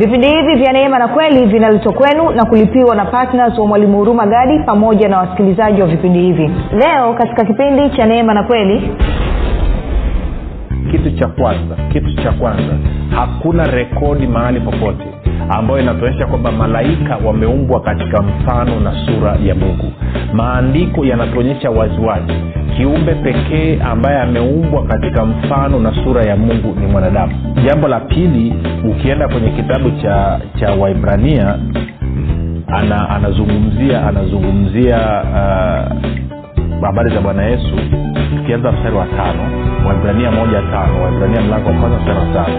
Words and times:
vipindi 0.00 0.26
hivi 0.28 0.54
vya 0.54 0.72
neema 0.72 0.98
na 0.98 1.08
kweli 1.08 1.46
vinaletwa 1.46 1.92
kwenu 1.92 2.30
na 2.30 2.44
kulipiwa 2.44 2.94
na 2.96 3.04
ptns 3.04 3.58
wa 3.58 3.66
mwalimu 3.66 3.98
huruma 3.98 4.26
gadi 4.26 4.58
pamoja 4.58 5.08
na 5.08 5.18
wasikilizaji 5.18 5.80
wa 5.82 5.86
vipindi 5.86 6.18
hivi. 6.20 6.50
Leo 6.72 7.14
katika 7.14 7.44
kipindi 7.44 7.90
cha 7.96 8.06
neema 8.06 8.34
na 8.34 8.42
kweli. 8.42 8.90
Kitu 10.90 11.10
cha 11.18 11.26
kwanza 11.28 11.76
kitu 11.92 12.14
cha 12.22 12.32
kwanza 12.32 12.74
hakuna 13.16 13.64
rekodi 13.66 14.26
mahali 14.26 14.60
popote 14.60 15.04
ambayo 15.48 15.80
inatuonyesha 15.80 16.26
kwamba 16.26 16.52
malaika 16.52 17.16
wameumbwa 17.24 17.80
katika 17.80 18.22
mfano 18.22 18.80
na 18.80 18.92
sura 19.06 19.36
ya 19.44 19.54
mungu. 19.54 19.92
Maandiko 20.32 21.04
yanatuonyesha 21.04 21.70
waziwazi 21.70 22.32
kiumbe 22.76 23.14
pekee 23.14 23.78
ambaye 23.84 24.20
ameumbwa 24.20 24.86
katika 24.86 25.24
mfano 25.26 25.80
na 25.80 25.92
sura 26.04 26.22
ya 26.22 26.36
mungu 26.36 26.80
ni 26.80 26.86
mwanadamu. 26.86 27.32
Jambo 27.66 27.88
la 27.88 28.00
pili 28.00 28.54
ukienda 28.90 29.28
kwenye 29.28 29.50
kitabu 29.50 29.90
cha 29.90 30.40
cha 30.60 30.72
waibrania 30.74 31.56
ana, 32.66 33.08
anazungumzia 33.10 34.06
anazungumzia 34.08 34.96
uh, 35.22 35.96
habari 36.86 37.14
za 37.14 37.20
bwana 37.20 37.42
yesu 37.42 37.76
tukianza 38.36 38.72
mstari 38.72 38.96
wa 38.96 39.06
tano 39.06 39.42
waibrania 39.88 40.30
moja 40.30 40.62
tano 40.62 41.02
waibrania 41.04 41.40
mlango 41.40 41.68
wa 41.68 41.74
kwanza 41.74 41.98
mstari 41.98 42.18
wa 42.18 42.26
tano 42.44 42.58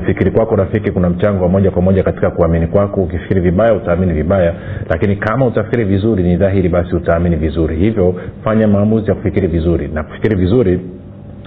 kufikiri 0.01 0.31
kwako 0.31 0.55
rafiki 0.55 0.91
kuna 0.91 1.09
mchango 1.09 1.43
wa 1.43 1.49
moja 1.49 1.71
kwa 1.71 1.81
moja 1.81 2.03
katika 2.03 2.31
kuamini 2.31 2.67
kwako. 2.67 3.01
Ukifikiri 3.03 3.41
vibaya 3.41 3.73
utaamini 3.73 4.13
vibaya. 4.13 4.53
Lakini 4.89 5.15
kama 5.15 5.45
utafikiri 5.45 5.83
vizuri 5.83 6.23
ni 6.23 6.35
dhahiri 6.37 6.69
basi 6.69 6.95
utaamini 6.95 7.35
vizuri. 7.35 7.75
Hivyo 7.75 8.15
fanya 8.43 8.67
maamuzi 8.67 9.07
ya 9.09 9.15
kufikiri 9.15 9.47
vizuri. 9.47 9.87
Na 9.87 10.03
kufikiri 10.03 10.35
vizuri 10.35 10.79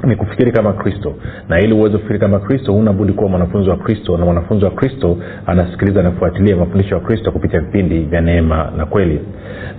ni 0.04 0.16
kufikiri 0.16 0.52
kama 0.52 0.72
kristo. 0.72 1.14
Na 1.48 1.60
ili 1.60 1.72
uweze 1.74 1.96
kufikiri 1.96 2.18
kama 2.18 2.38
kristo 2.38 2.72
hunabudi 2.72 3.12
kuwa 3.12 3.30
mwanafunzi 3.30 3.70
wa 3.70 3.76
kristo. 3.76 4.18
Na 4.18 4.24
mwanafunzi 4.24 4.64
wa 4.64 4.70
kristo 4.70 5.16
anasikiliza 5.46 6.02
na 6.02 6.10
kufuatilia 6.10 6.56
mafundisho 6.56 6.94
ya 6.94 7.00
kristo 7.00 7.32
kupitia 7.32 7.60
vipindi 7.60 7.98
vya 8.00 8.20
neema 8.20 8.72
na 8.76 8.86
kweli. 8.86 9.20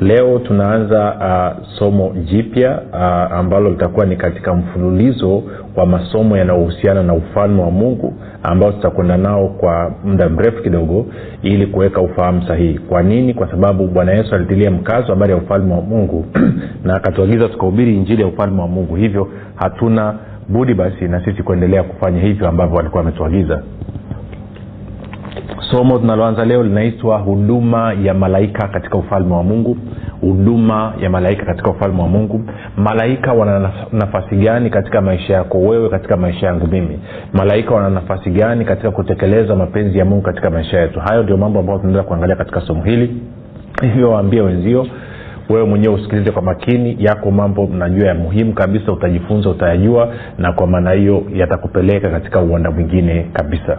Leo 0.01 0.39
tunaanza 0.39 1.13
uh, 1.15 1.67
somo 1.79 2.15
jipya 2.25 2.81
uh, 2.93 3.37
ambalo 3.37 3.69
litakuwa 3.69 4.05
ni 4.05 4.15
katika 4.15 4.53
mfululizo 4.53 5.43
wa 5.75 5.85
masomo 5.85 6.37
yanayohusiana 6.37 7.03
na 7.03 7.13
ufalme 7.13 7.61
wa 7.61 7.71
mungu 7.71 8.13
ambao 8.43 8.71
tutakwenda 8.71 9.17
nao 9.17 9.47
kwa 9.47 9.91
muda 10.03 10.29
mrefu 10.29 10.63
kidogo 10.63 11.05
ili 11.41 11.67
kuweka 11.67 12.01
ufahamu 12.01 12.47
sahihi. 12.47 12.79
Kwa 12.79 13.03
nini? 13.03 13.33
Kwa 13.33 13.51
sababu 13.51 13.87
bwana 13.87 14.11
yesu 14.11 14.35
alitilia 14.35 14.71
mkazo 14.71 15.07
habari 15.07 15.31
ya 15.31 15.37
ufalme 15.37 15.73
wa 15.73 15.81
mungu 15.81 16.25
na 16.85 16.95
akatuagiza 16.95 17.49
tukahubiri 17.49 17.95
injili 17.97 18.21
ya 18.21 18.27
ufalme 18.27 18.61
wa 18.61 18.67
mungu. 18.67 18.95
Hivyo 18.95 19.27
hatuna 19.55 20.15
budi 20.49 20.73
basi 20.73 21.07
na 21.07 21.25
sisi 21.25 21.43
kuendelea 21.43 21.83
kufanya 21.83 22.21
hivyo 22.21 22.47
ambavyo 22.49 22.75
walikuwa 22.77 23.03
wametuagiza 23.03 23.63
somo 25.71 25.97
tunaloanza 25.99 26.45
leo 26.45 26.63
linaitwa 26.63 27.17
huduma 27.17 27.93
ya 28.03 28.13
malaika 28.13 28.67
katika 28.67 28.97
ufalme 28.97 29.33
wa 29.33 29.43
mungu. 29.43 29.77
Huduma 30.21 30.93
ya 31.01 31.09
malaika 31.09 31.45
katika 31.45 31.69
ufalme 31.69 32.01
wa 32.01 32.07
mungu. 32.07 32.41
Malaika 32.77 33.33
wana 33.33 33.71
nafasi 33.91 34.35
gani 34.35 34.69
katika 34.69 35.01
maisha 35.01 35.33
yako 35.33 35.57
wewe 35.59 35.89
katika 35.89 36.17
maisha 36.17 36.47
yangu 36.47 36.67
mimi? 36.67 36.99
Malaika 37.33 37.75
wana 37.75 37.89
nafasi 37.89 38.29
gani 38.29 38.65
katika 38.65 38.91
kutekeleza 38.91 39.55
mapenzi 39.55 39.97
ya 39.99 40.05
mungu 40.05 40.21
katika 40.21 40.49
maisha 40.49 40.79
yetu? 40.81 40.99
Hayo 40.99 41.23
ndio 41.23 41.37
mambo 41.37 41.59
ambayo 41.59 41.77
tunaendelea 41.79 42.07
kuangalia 42.07 42.35
katika 42.35 42.61
somo 42.61 42.83
hili. 42.83 43.21
Hivyo 43.81 44.11
waambie 44.11 44.41
wenzio 44.41 44.87
wewe 45.49 45.65
mwenyewe 45.65 45.93
usikilize 45.93 46.31
kwa 46.31 46.41
makini 46.41 46.95
yako 46.99 47.31
mambo 47.31 47.69
najua 47.77 48.07
ya 48.07 48.15
muhimu 48.15 48.53
kabisa 48.53 48.91
utajifunza 48.91 49.49
utayajua 49.49 50.13
na 50.37 50.53
kwa 50.53 50.67
maana 50.67 50.91
hiyo 50.91 51.23
yatakupeleka 51.33 52.09
katika 52.09 52.39
uwanda 52.41 52.71
mwingine 52.71 53.25
kabisa 53.33 53.77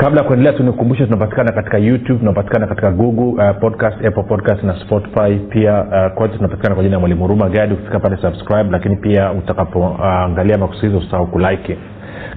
kabla 0.00 0.20
ya 0.20 0.26
kuendelea 0.26 0.52
tunikumbushe 0.52 1.04
tunapatikana 1.04 1.52
katika 1.52 1.78
youtube 1.78 2.18
tunapatikana 2.18 2.66
katika 2.66 2.90
google 2.90 3.44
uh, 3.50 3.58
podcast 3.60 4.04
apple 4.04 4.22
podcast 4.22 4.62
na 4.62 4.80
spotify. 4.80 5.38
Pia 5.50 5.82
uh, 5.82 6.14
kote 6.18 6.36
tunapatikana 6.36 6.74
kwa 6.74 6.84
jina 6.84 6.94
ya 6.96 7.00
mwalimu 7.00 7.22
huruma 7.22 7.48
gadi. 7.48 7.74
Ukifika 7.74 8.00
pale 8.00 8.16
subscribe 8.16 8.70
lakini 8.70 8.96
pia 8.96 9.32
utakapoangalia 9.32 10.54
uh, 10.54 10.60
makusikiliza 10.60 10.98
usahau 10.98 11.26
kulike. 11.26 11.78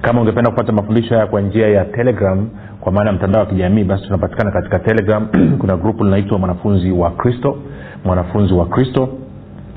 Kama 0.02 0.22
ungependa 0.22 0.50
kupata 0.50 0.72
mafundisho 0.72 1.14
haya 1.16 1.28
kwa 1.28 1.42
njia 1.42 1.68
ya 1.68 1.86
telegram 1.86 2.50
kwa 2.80 2.92
maana 2.92 3.10
ya 3.10 3.16
mtandao 3.16 3.42
wa 3.42 3.48
kijamii 3.48 3.84
basi 3.84 4.04
tunapatikana 4.04 4.52
katika 4.52 4.80
telegram. 4.80 5.28
Kuna 5.62 5.78
grupu 5.78 6.04
linaitwa 6.04 6.40
mwanafunzi 6.40 6.92
wa 6.92 7.12
kristo 7.12 7.58
mwanafunzi 8.06 8.54
wa 8.54 8.66
kristo 8.66 9.10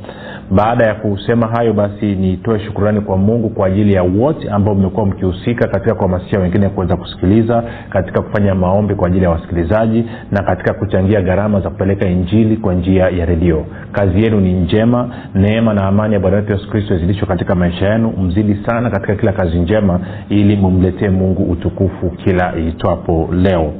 Baada 0.52 0.86
ya 0.86 0.96
kusema 0.96 1.48
hayo 1.48 1.74
basi 1.74 2.16
nitoe 2.16 2.60
shukurani 2.60 3.02
kwa 3.02 3.18
mungu 3.18 3.50
kwa 3.50 3.68
ajili 3.68 3.94
ya 3.94 4.04
wote 4.04 4.50
ambao 4.50 4.76
mmekuwa 4.76 5.06
mkihusika 5.06 5.68
katika 5.68 5.96
kuhamasisha 5.96 6.40
wengine 6.40 6.70
kuweza 6.70 6.98
kusikiliza 6.98 7.64
katika 7.90 8.22
kufanya 8.22 8.56
maombi 8.56 8.96
kwa 8.96 9.08
ajili 9.08 9.24
ya 9.24 9.30
wasikilizaji 9.30 10.06
na 10.32 10.44
katika 10.44 10.74
kuchangia 10.74 11.22
gharama 11.22 11.60
za 11.62 11.70
kupeleka 11.70 12.10
injili 12.10 12.58
kwa 12.58 12.74
njia 12.74 13.10
ya 13.10 13.26
redio. 13.26 13.66
Kazi 13.92 14.24
yenu 14.24 14.40
ni 14.40 14.54
njema 14.54 15.10
neema 15.36 15.74
na 15.74 15.84
amani 15.88 16.14
ya 16.14 16.20
bwana 16.20 16.36
wetu 16.38 16.52
yesu 16.52 16.70
kristo 16.70 16.96
izidishwa 16.96 17.28
katika 17.28 17.56
maisha 17.56 17.90
yenu. 17.90 18.14
Mzidi 18.22 18.56
sana 18.66 18.77
katika 18.82 19.16
kila 19.16 19.32
kazi 19.32 19.60
njema 19.60 20.00
ili 20.30 20.56
mumletee 20.56 21.10
mungu 21.10 21.44
utukufu 21.52 22.10
kila 22.10 22.54
iitwapo 22.60 23.30
leo. 23.34 23.74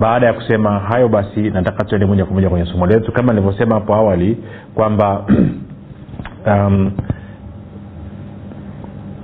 Baada 0.00 0.26
ya 0.26 0.32
kusema 0.32 0.78
hayo 0.78 1.08
basi 1.08 1.40
nataka 1.40 1.84
tuende 1.84 2.06
moja 2.06 2.24
kwa 2.24 2.34
moja 2.34 2.48
kwenye 2.50 2.66
somo 2.66 2.86
letu. 2.86 3.12
Kama 3.12 3.32
nilivyosema 3.32 3.74
hapo 3.74 3.94
awali 3.94 4.38
kwamba 4.74 5.24
um, 6.46 6.90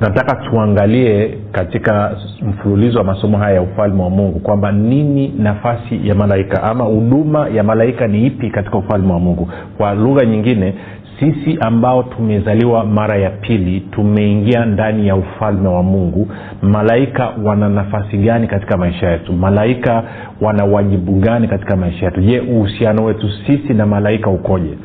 nataka 0.01 0.35
tuangalie 0.37 1.39
katika 1.53 2.17
mfululizo 2.43 2.99
wa 2.99 3.05
masomo 3.05 3.39
haya 3.39 3.55
ya 3.55 3.63
ufalme 3.63 4.03
wa 4.03 4.11
mungu 4.11 4.39
kwamba 4.41 4.73
nini 4.73 5.35
nafasi 5.39 6.09
ya 6.09 6.15
malaika 6.15 6.63
ama 6.63 6.85
huduma 6.85 7.49
ya 7.49 7.63
malaika 7.63 8.07
ni 8.07 8.27
ipi 8.27 8.51
katika 8.51 8.79
ufalme 8.79 9.13
wa 9.13 9.21
mungu. 9.21 9.49
Kwa 9.79 9.95
lugha 9.95 10.25
nyingine 10.25 10.75
sisi 11.21 11.59
ambao 11.61 12.03
tumezaliwa 12.03 12.85
mara 12.85 13.17
ya 13.17 13.31
pili 13.31 13.81
tumeingia 13.81 14.65
ndani 14.65 15.09
ya 15.09 15.17
ufalme 15.17 15.69
wa 15.69 15.83
mungu 15.83 16.29
malaika 16.63 17.33
wana 17.45 17.69
nafasi 17.69 18.17
gani 18.19 18.47
katika 18.47 18.77
maisha 18.77 19.11
yetu? 19.11 19.33
Malaika 19.33 20.05
wana 20.41 20.65
wajibu 20.65 21.13
gani 21.13 21.49
katika 21.49 21.77
maisha 21.77 22.05
yetu? 22.07 22.21
Je 22.21 22.41
uhusiano 22.41 23.05
wetu 23.05 23.31
sisi 23.47 23.75
na 23.75 23.87
malaika 23.87 24.31
ukoje? 24.31 24.79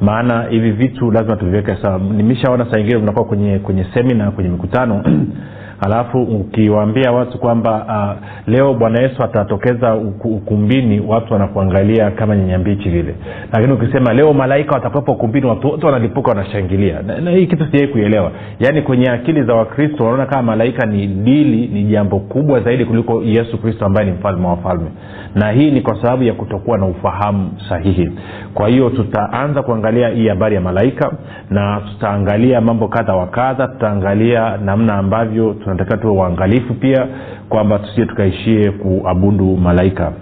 Maana 0.00 0.42
hivi 0.50 0.70
vitu 0.70 1.10
lazima 1.10 1.36
tuviweke 1.36 1.76
sawa. 1.82 1.98
Nimeshaona 1.98 2.66
saa 2.72 2.80
ingine 2.80 2.96
unakuwa 2.96 3.24
kwenye 3.24 3.58
kwenye 3.58 3.86
semina 3.94 4.30
kwenye 4.30 4.50
mikutano 4.50 5.04
alafu 5.82 6.22
ukiwaambia 6.22 7.12
watu 7.12 7.38
kwamba 7.38 7.70
uh, 7.88 8.28
leo 8.54 8.74
bwana 8.74 9.02
yesu 9.02 9.22
atatokeza 9.24 9.94
ukumbini 10.24 11.00
watu 11.00 11.32
wanakuangalia 11.32 12.10
kama 12.10 12.36
nyenyambichi 12.36 12.88
vile. 12.90 13.14
Lakini 13.52 13.72
ukisema 13.72 14.12
leo 14.12 14.32
malaika 14.32 14.74
watakwepa 14.74 15.12
ukumbini 15.12 15.46
watu 15.46 15.68
wote 15.68 15.86
wanalipuka 15.86 16.28
wanashangilia. 16.28 17.02
Na, 17.02 17.20
na 17.20 17.30
hii 17.30 17.46
kitu 17.46 17.64
sijai 17.66 17.86
kuielewa. 17.88 18.30
Yaani 18.60 18.82
kwenye 18.82 19.10
akili 19.10 19.42
za 19.42 19.54
wakristo 19.54 20.04
wanaona 20.04 20.26
kama 20.26 20.42
malaika 20.42 20.86
ni 20.86 21.06
dili 21.06 21.66
ni 21.68 21.84
jambo 21.84 22.18
kubwa 22.18 22.60
zaidi 22.60 22.84
kuliko 22.84 23.22
yesu 23.22 23.58
kristo 23.62 23.86
ambaye 23.86 24.06
ni 24.06 24.12
mfalme 24.12 24.44
wa 24.46 24.50
wafalme 24.50 24.86
na 25.34 25.50
hii 25.50 25.70
ni 25.70 25.80
kwa 25.80 26.02
sababu 26.02 26.22
ya 26.22 26.32
kutokuwa 26.32 26.78
na 26.78 26.86
ufahamu 26.86 27.50
sahihi. 27.68 28.10
Kwa 28.54 28.68
hiyo 28.68 28.90
tutaanza 28.90 29.62
kuangalia 29.62 30.08
hii 30.08 30.28
habari 30.28 30.54
ya 30.54 30.60
malaika 30.60 31.12
na 31.50 31.80
tutaangalia 31.92 32.60
mambo 32.60 32.88
kadha 32.88 33.14
wa 33.14 33.26
kadha 33.26 33.68
tutaangalia 33.68 34.56
namna 34.56 34.94
ambavyo 34.94 35.54
tunatakiwa 35.72 35.98
tuwe 35.98 36.12
uangalifu 36.12 36.74
pia 36.74 37.06
kwamba 37.48 37.78
tusije 37.78 38.06
tukaishie 38.06 38.70
kuabudu 38.70 39.56
malaika. 39.56 40.12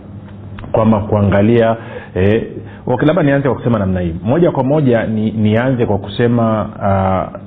Kwamba 0.73 1.01
kuangalia 1.01 1.77
eh, 2.15 2.47
okay, 2.87 3.07
labda 3.07 3.23
nianze 3.23 3.49
kwa 3.49 3.57
kusema 3.57 3.79
namna 3.79 4.01
hii. 4.01 4.15
Moja 4.23 4.51
kwa 4.51 4.65
moja 4.65 5.07
ni, 5.07 5.31
nianze 5.31 5.87
kwa 5.87 5.99
kusema 5.99 6.65
uh, 6.65 7.41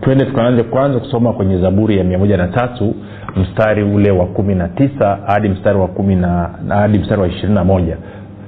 twende 0.00 0.24
tukaanze 0.24 0.62
kwanza 0.62 0.98
kusoma 1.00 1.32
kwenye 1.32 1.58
zaburi 1.58 1.98
ya 1.98 2.04
mia 2.04 2.18
moja 2.18 2.36
na 2.36 2.48
tatu 2.48 2.94
mstari 3.36 3.82
ule 3.82 4.10
wa 4.10 4.26
kumi 4.26 4.54
na 4.54 4.68
tisa 4.68 5.18
hadi 5.26 5.48
mstari 5.48 5.78
wa 5.78 5.88
kumi 5.88 6.16
na 6.16 6.50
hadi 6.68 6.98
mstari 6.98 7.20
wa 7.20 7.28
ishirini 7.28 7.54
na 7.54 7.64
moja 7.64 7.96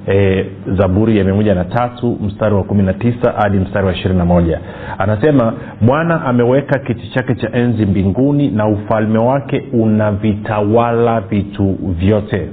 e, 0.08 0.46
zaburi 0.78 1.18
ya 1.18 1.24
miamoja 1.24 1.54
na 1.54 1.64
tatu 1.64 2.18
mstari 2.22 2.54
wa 2.54 2.62
kumi 2.62 2.82
na 2.82 2.92
tisa 2.92 3.32
hadi 3.36 3.58
mstari 3.58 3.86
wa 3.86 3.92
ishirini 3.92 4.18
na 4.18 4.24
moja. 4.24 4.60
Anasema 4.98 5.52
bwana 5.80 6.24
ameweka 6.24 6.78
kiti 6.78 7.08
chake 7.08 7.34
cha 7.34 7.52
enzi 7.52 7.86
mbinguni 7.86 8.48
na 8.50 8.66
ufalme 8.68 9.18
wake 9.18 9.62
unavitawala 9.72 11.20
vitu 11.20 11.76
vyote. 11.98 12.48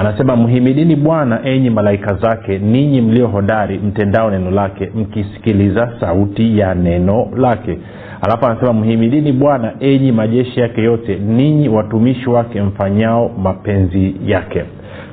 Anasema 0.00 0.36
mhimidini 0.36 0.96
bwana 0.96 1.44
enyi 1.44 1.70
malaika 1.70 2.14
zake 2.14 2.58
ninyi 2.58 3.00
mlio 3.00 3.26
hodari 3.26 3.78
mtendao 3.78 4.30
neno 4.30 4.50
lake 4.50 4.90
mkisikiliza 4.94 5.92
sauti 6.00 6.58
ya 6.58 6.74
neno 6.74 7.26
lake. 7.36 7.78
Alafu 8.22 8.46
anasema 8.46 8.72
mhimidini 8.72 9.32
bwana 9.32 9.72
enyi 9.80 10.12
majeshi 10.12 10.60
yake 10.60 10.82
yote 10.82 11.16
ninyi 11.16 11.68
watumishi 11.68 12.30
wake 12.30 12.62
mfanyao 12.62 13.30
mapenzi 13.42 14.16
yake. 14.26 14.64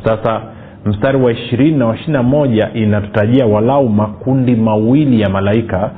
Sasa 0.06 0.42
mstari 0.86 1.18
wa 1.18 1.31
ishirini 1.31 1.78
na 1.78 1.86
wa 1.88 1.95
ishiri 1.95 2.13
na 2.13 2.24
moja 2.24 2.69
inatutajia 2.74 3.45
walau 3.45 3.89
makundi 3.89 4.56
mawili 4.56 5.22
ya 5.22 5.30
malaika. 5.30 5.92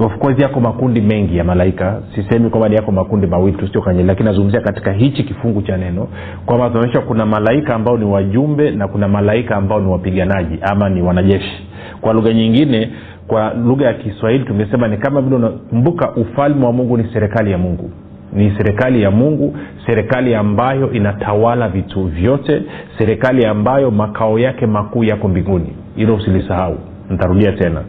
Of 0.00 0.18
course 0.18 0.38
yako 0.42 0.60
makundi 0.60 1.00
mengi 1.00 1.36
ya 1.36 1.44
malaika. 1.44 2.02
Sisemi 2.14 2.50
kwamba 2.50 2.68
ni 2.68 2.74
yako 2.74 2.92
makundi 2.92 3.26
mawili 3.26 3.56
tusiokanye 3.58 4.02
lakini 4.02 4.26
nazungumzia 4.26 4.60
katika 4.60 4.92
hichi 4.92 5.22
kifungu 5.22 5.62
cha 5.62 5.76
neno 5.76 6.08
kwamba 6.46 6.68
tunaonyesha 6.70 7.00
kuna 7.00 7.26
malaika 7.26 7.74
ambao 7.74 7.98
ni 7.98 8.04
wajumbe 8.04 8.70
na 8.70 8.88
kuna 8.88 9.08
malaika 9.08 9.56
ambao 9.56 9.80
ni 9.80 9.86
wapiganaji 9.86 10.58
ama 10.62 10.88
ni 10.88 11.02
wanajeshi. 11.02 11.66
Kwa 12.00 12.12
lugha 12.12 12.32
nyingine 12.32 12.90
kwa 13.26 13.54
lugha 13.54 13.86
ya 13.86 13.94
kiswahili 13.94 14.44
tungesema 14.44 14.88
ni 14.88 14.96
kama 14.96 15.20
vile 15.20 15.36
unakumbuka 15.36 16.10
ufalme 16.16 16.66
wa 16.66 16.72
mungu 16.72 16.96
ni 16.96 17.08
serikali 17.12 17.50
ya 17.52 17.58
mungu 17.58 17.90
ni 18.32 18.54
serikali 18.58 19.02
ya 19.02 19.10
mungu 19.10 19.56
serikali 19.86 20.34
ambayo 20.34 20.92
inatawala 20.92 21.68
vitu 21.68 22.04
vyote 22.04 22.62
serikali 22.98 23.46
ambayo 23.46 23.90
makao 23.90 24.38
yake 24.38 24.66
makuu 24.66 25.04
yako 25.04 25.28
mbinguni. 25.28 25.72
Hilo 25.96 26.14
usilisahau. 26.14 26.78
Nitarudia 27.10 27.52
tena. 27.52 27.82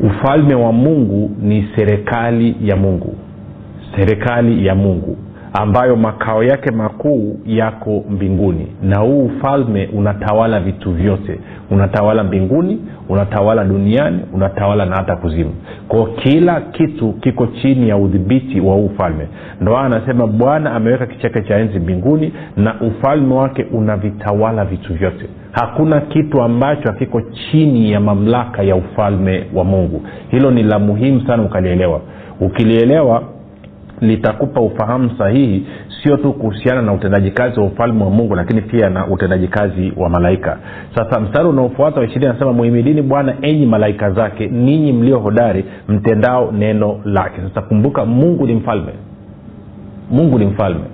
Ufalme 0.00 0.54
wa 0.54 0.72
mungu 0.72 1.30
ni 1.42 1.68
serikali 1.76 2.56
ya 2.62 2.76
mungu. 2.76 3.16
Serikali 3.96 4.66
ya 4.66 4.74
mungu 4.74 5.16
ambayo 5.52 5.96
makao 5.96 6.44
yake 6.44 6.70
makuu 6.70 7.40
yako 7.46 8.04
mbinguni. 8.10 8.66
Na 8.82 8.98
huu 8.98 9.24
ufalme 9.24 9.88
unatawala 9.92 10.60
vitu 10.60 10.90
vyote. 10.92 11.40
Unatawala 11.70 12.24
mbinguni 12.24 12.78
unatawala 13.08 13.64
duniani 13.64 14.20
unatawala 14.32 14.86
na 14.86 14.96
hata 14.96 15.16
kuzimu. 15.16 15.54
Kwao 15.88 16.06
kila 16.06 16.60
kitu 16.60 17.12
kiko 17.12 17.46
chini 17.46 17.88
ya 17.88 17.96
udhibiti 17.96 18.60
wa 18.60 18.74
huu 18.74 18.86
ufalme. 18.86 19.28
Ndo 19.60 19.76
anasema 19.78 20.26
bwana 20.26 20.72
ameweka 20.72 21.06
kichake 21.06 21.42
cha 21.42 21.56
enzi 21.58 21.78
mbinguni 21.78 22.32
na 22.56 22.80
ufalme 22.80 23.34
wake 23.34 23.66
unavitawala 23.72 24.64
vitu 24.64 24.94
vyote. 24.94 25.26
Hakuna 25.52 26.00
kitu 26.00 26.42
ambacho 26.42 26.88
hakiko 26.88 27.20
chini 27.20 27.92
ya 27.92 28.00
mamlaka 28.00 28.62
ya 28.62 28.76
ufalme 28.76 29.44
wa 29.54 29.64
mungu. 29.64 30.02
Hilo 30.28 30.50
ni 30.50 30.62
la 30.62 30.78
muhimu 30.78 31.20
sana 31.26 31.42
ukalielewa. 31.42 32.00
Ukilielewa 32.40 33.22
litakupa 34.00 34.60
ufahamu 34.60 35.10
sahihi 35.18 35.66
sio 36.02 36.16
tu 36.16 36.32
kuhusiana 36.32 36.82
na 36.82 36.92
utendaji 36.92 37.30
kazi 37.30 37.60
wa 37.60 37.66
ufalme 37.66 38.04
wa 38.04 38.10
mungu 38.10 38.34
lakini 38.34 38.60
pia 38.62 38.90
na 38.90 39.06
utendaji 39.06 39.48
kazi 39.48 39.92
wa 39.96 40.08
malaika. 40.08 40.58
Sasa 40.94 41.20
mstari 41.20 41.48
unaofuata 41.48 42.00
wa 42.00 42.06
ishirini 42.06 42.26
anasema 42.30 42.52
muhimidini 42.52 43.02
bwana 43.02 43.34
enyi 43.42 43.66
malaika 43.66 44.10
zake 44.10 44.46
ninyi 44.46 44.92
mlio 44.92 45.18
hodari 45.18 45.64
mtendao 45.88 46.52
neno 46.52 47.00
lake. 47.04 47.40
Sasa 47.48 47.62
kumbuka 47.62 48.04
mungu 48.04 48.46
ni 48.46 48.54
mfalme. 48.54 48.92
Mungu 50.10 50.38
ni 50.38 50.46
mfalme. 50.46 50.84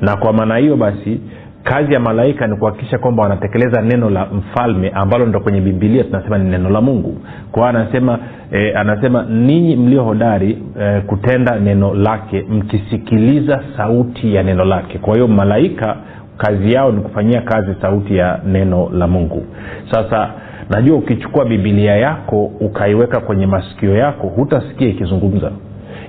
Na 0.00 0.16
kwa 0.16 0.32
maana 0.32 0.56
hiyo 0.56 0.76
basi 0.76 1.20
kazi 1.68 1.92
ya 1.94 2.00
malaika 2.00 2.46
ni 2.46 2.56
kuhakikisha 2.56 2.98
kwamba 2.98 3.22
wanatekeleza 3.22 3.82
neno 3.82 4.10
la 4.10 4.26
mfalme 4.26 4.88
ambalo 4.94 5.26
ndo 5.26 5.40
kwenye 5.40 5.60
bibilia 5.60 6.04
tunasema 6.04 6.38
ni 6.38 6.50
neno 6.50 6.70
la 6.70 6.80
mungu. 6.80 7.18
Kwa 7.52 7.62
hiyo 7.70 7.80
anasema 7.80 8.18
e, 8.52 8.72
anasema 8.72 9.22
ninyi 9.22 9.76
mlio 9.76 10.02
hodari 10.04 10.58
e, 10.80 11.00
kutenda 11.00 11.58
neno 11.58 11.94
lake 11.94 12.44
mkisikiliza 12.50 13.62
sauti 13.76 14.34
ya 14.34 14.42
neno 14.42 14.64
lake. 14.64 14.98
Kwa 14.98 15.14
hiyo 15.14 15.28
malaika 15.28 15.96
kazi 16.36 16.72
yao 16.72 16.92
ni 16.92 17.00
kufanyia 17.00 17.40
kazi 17.40 17.74
sauti 17.82 18.16
ya 18.16 18.40
neno 18.46 18.90
la 18.92 19.06
mungu. 19.06 19.46
Sasa 19.90 20.30
najua 20.70 20.96
ukichukua 20.98 21.44
bibilia 21.44 21.96
yako 21.96 22.44
ukaiweka 22.44 23.20
kwenye 23.20 23.46
masikio 23.46 23.96
yako 23.96 24.26
hutasikia 24.26 24.88
ikizungumza 24.88 25.50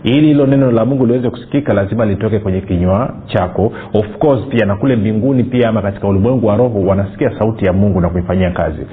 ili 0.03 0.27
hilo 0.27 0.45
neno 0.45 0.71
la 0.71 0.85
mungu 0.85 1.05
liweze 1.05 1.29
kusikika 1.29 1.73
lazima 1.73 2.05
litoke 2.05 2.39
kwenye 2.39 2.61
kinywa 2.61 3.13
chako. 3.25 3.71
Of 3.93 4.17
course 4.17 4.41
pia 4.49 4.65
na 4.65 4.75
kule 4.75 4.95
mbinguni 4.95 5.43
pia 5.43 5.69
ama 5.69 5.81
katika 5.81 6.07
ulimwengu 6.07 6.47
wa 6.47 6.57
roho 6.57 6.81
wanasikia 6.81 7.39
sauti 7.39 7.65
ya 7.65 7.73
mungu 7.73 8.01
na 8.01 8.09
kuifanyia 8.09 8.51
kazi. 8.51 8.85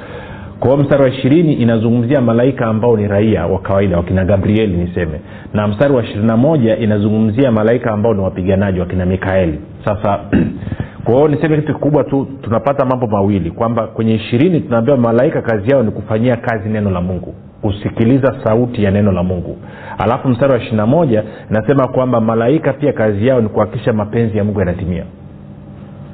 Kwao 0.60 0.76
mstari 0.76 1.02
wa 1.02 1.08
ishirini 1.08 1.52
inazungumzia 1.54 2.20
malaika 2.20 2.66
ambao 2.66 2.96
ni 2.96 3.08
raia 3.08 3.46
wa 3.46 3.58
kawaida 3.58 3.96
wakina 3.96 4.24
gabrieli 4.24 4.76
niseme. 4.76 5.20
Na 5.54 5.68
mstari 5.68 5.94
wa 5.94 6.02
ishirini 6.04 6.26
na 6.26 6.36
moja 6.36 6.76
inazungumzia 6.76 7.52
malaika 7.52 7.90
ambao 7.92 8.14
ni 8.14 8.20
wapiganaji 8.20 8.80
wakina 8.80 9.06
mikaeli. 9.06 9.58
Sasa 9.84 10.20
kwao 11.04 11.28
niseme 11.28 11.56
kitu 11.56 11.74
kikubwa 11.74 12.04
tu 12.04 12.28
tunapata 12.42 12.84
mambo 12.84 13.06
mawili. 13.06 13.50
Kwamba 13.50 13.86
kwenye 13.86 14.14
ishirini 14.14 14.60
tunaambiwa 14.60 14.96
malaika 14.96 15.42
kazi 15.42 15.70
yao 15.70 15.82
ni 15.82 15.90
kufanyia 15.90 16.36
kazi 16.36 16.68
neno 16.68 16.90
la 16.90 17.00
mungu 17.00 17.34
kusikiliza 17.62 18.34
sauti 18.44 18.84
ya 18.84 18.90
neno 18.90 19.12
la 19.12 19.22
mungu. 19.22 19.56
Alafu 19.98 20.28
mstari 20.28 20.52
wa 20.52 20.58
ishirina 20.58 20.86
moja 20.86 21.22
inasema 21.50 21.88
kwamba 21.88 22.20
malaika 22.20 22.72
pia 22.72 22.92
kazi 22.92 23.26
yao 23.26 23.40
ni 23.40 23.48
kuhakikisha 23.48 23.92
mapenzi 23.92 24.38
ya 24.38 24.44
mungu 24.44 24.58
yanatimia. 24.60 25.04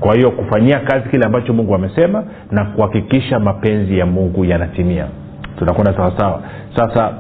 Kwa 0.01 0.15
hiyo 0.15 0.31
kufanyia 0.31 0.81
kazi 0.81 1.09
kile 1.09 1.27
ambacho 1.27 1.53
mungu 1.53 1.75
amesema 1.75 2.25
na 2.51 2.65
kuhakikisha 2.65 3.39
mapenzi 3.41 3.99
ya 3.99 4.07
mungu 4.07 4.45
yanatimia. 4.45 5.07
Tunakwenda 5.59 5.95
sawasawa. 5.97 6.43
Sasa 6.77 7.13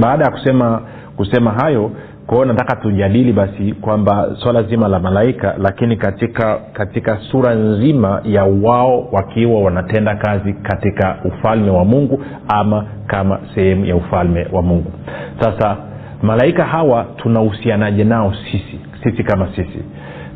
baada 0.00 0.24
ya 0.24 0.30
kusema 0.30 0.80
kusema 1.16 1.50
hayo 1.52 1.90
kwa 2.26 2.46
nataka 2.46 2.76
tujadili 2.76 3.32
basi 3.32 3.72
kwamba 3.72 4.36
swala 4.42 4.62
zima 4.62 4.88
la 4.88 5.00
malaika 5.00 5.54
lakini 5.58 5.96
katika 5.96 6.56
katika 6.72 7.18
sura 7.30 7.54
nzima 7.54 8.20
ya 8.24 8.44
wao 8.44 9.08
wakiwa 9.12 9.62
wanatenda 9.62 10.16
kazi 10.16 10.52
katika 10.52 11.16
ufalme 11.24 11.70
wa 11.70 11.84
mungu 11.84 12.20
ama 12.48 12.86
kama 13.06 13.40
sehemu 13.54 13.84
ya 13.86 13.96
ufalme 13.96 14.46
wa 14.52 14.62
mungu. 14.62 14.92
Sasa 15.40 15.76
malaika 16.22 16.64
hawa 16.64 17.06
tunahusianaje 17.16 18.04
nao 18.04 18.34
sisi 18.52 18.80
sisi 19.04 19.22
kama 19.24 19.48
sisi? 19.56 19.82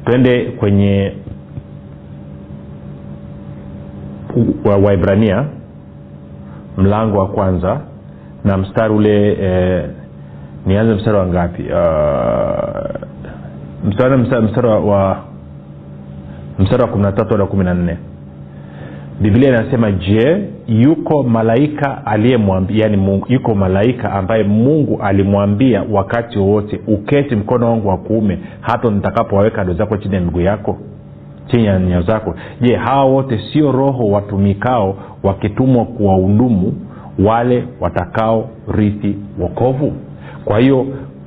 Twende 0.05 0.45
kwenye 0.45 1.13
waibrania 4.85 5.37
wa 5.37 5.45
mlango 6.77 7.19
wa 7.19 7.29
kwanza 7.29 7.81
na 8.45 8.57
mstari 8.59 8.95
ule 8.95 9.33
eh, 9.33 9.85
nianze 10.69 10.95
mstari 10.95 11.17
wa 11.17 11.27
ngapi? 11.27 11.63
Uh, 11.63 11.69
mstari, 13.89 14.15
wa 14.89 15.17
mstari 16.59 16.83
wa 16.83 16.89
kumi 16.89 17.03
na 17.03 17.13
tatu 17.13 17.29
hadi 17.31 17.41
wa 17.43 17.47
kumi 17.49 17.65
na 17.65 17.75
nne 17.75 17.97
biblia 19.21 19.49
inasema 19.49 19.93
je 19.93 20.45
yuko 20.69 21.23
malaika 21.23 22.07
aliyemwambia 22.07 22.83
yani 22.87 23.23
yuko 23.29 23.55
malaika 23.55 24.13
ambaye 24.13 24.43
mungu 24.45 25.03
alimwambia 25.03 25.85
wakati 25.93 26.39
wowote 26.39 26.81
uketi 26.87 27.37
mkono 27.37 27.67
wangu 27.71 27.89
wa 27.89 27.97
kuume 27.97 28.39
hata 28.61 28.91
nitakapowaweka 28.91 29.63
ado 29.63 29.75
zako 29.75 29.97
chini 29.97 30.15
ya 30.15 30.21
miguu 30.21 30.41
yako 30.41 30.79
chini 31.47 31.65
ya 31.67 31.79
nyayo 31.81 32.03
zako? 32.03 32.35
Je 32.61 32.77
hawa 32.77 33.05
wote 33.05 33.41
sio 33.53 33.73
roho 33.73 34.11
watumikao 34.11 34.97
wakitumwa 35.23 35.85
kuwahudumu 35.85 36.75
wale 37.27 37.65
watakao 37.81 38.49
rithi 38.75 39.17
wokovu 39.41 39.93
kwa 40.45 40.59
hiyo 40.59 40.87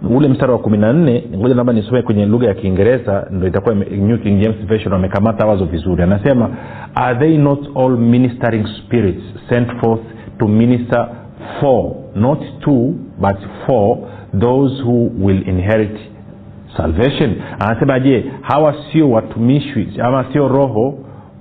ule 0.10 0.27
mstari 0.27 0.51
wa 0.51 0.58
kumi 0.58 0.77
na 0.77 0.94
nne 0.94 1.24
ngoja 1.38 1.56
labda 1.56 1.74
nisome 1.74 2.01
kwenye 2.01 2.25
lugha 2.25 2.48
ya 2.48 2.53
kiingereza 2.53 3.27
ndo 3.32 3.48
itakuwa 3.48 3.75
new 3.75 4.18
king 4.18 4.39
james 4.41 4.65
version 4.65 4.94
wamekamata 4.94 5.46
wazo 5.48 5.65
vizuri. 5.65 6.03
Anasema 6.03 6.50
are 6.96 7.20
they 7.20 7.38
not 7.38 7.60
all 7.77 7.98
ministering 7.98 8.65
spirits 8.68 9.24
sent 9.50 9.68
forth 9.80 10.01
to 10.39 10.48
minister 10.48 11.08
for 11.60 11.91
not 12.15 12.39
to 12.60 12.72
but 13.20 13.38
for 13.65 13.98
those 14.39 14.84
who 14.84 15.10
will 15.20 15.48
inherit 15.50 15.98
salvation? 16.77 17.36
Anasema 17.60 18.00
je 18.00 18.25
hawa 18.41 18.75
sio 18.91 19.12
watumishi 19.12 19.88
ama 20.03 20.25
sio 20.34 20.48
roho 20.48 20.94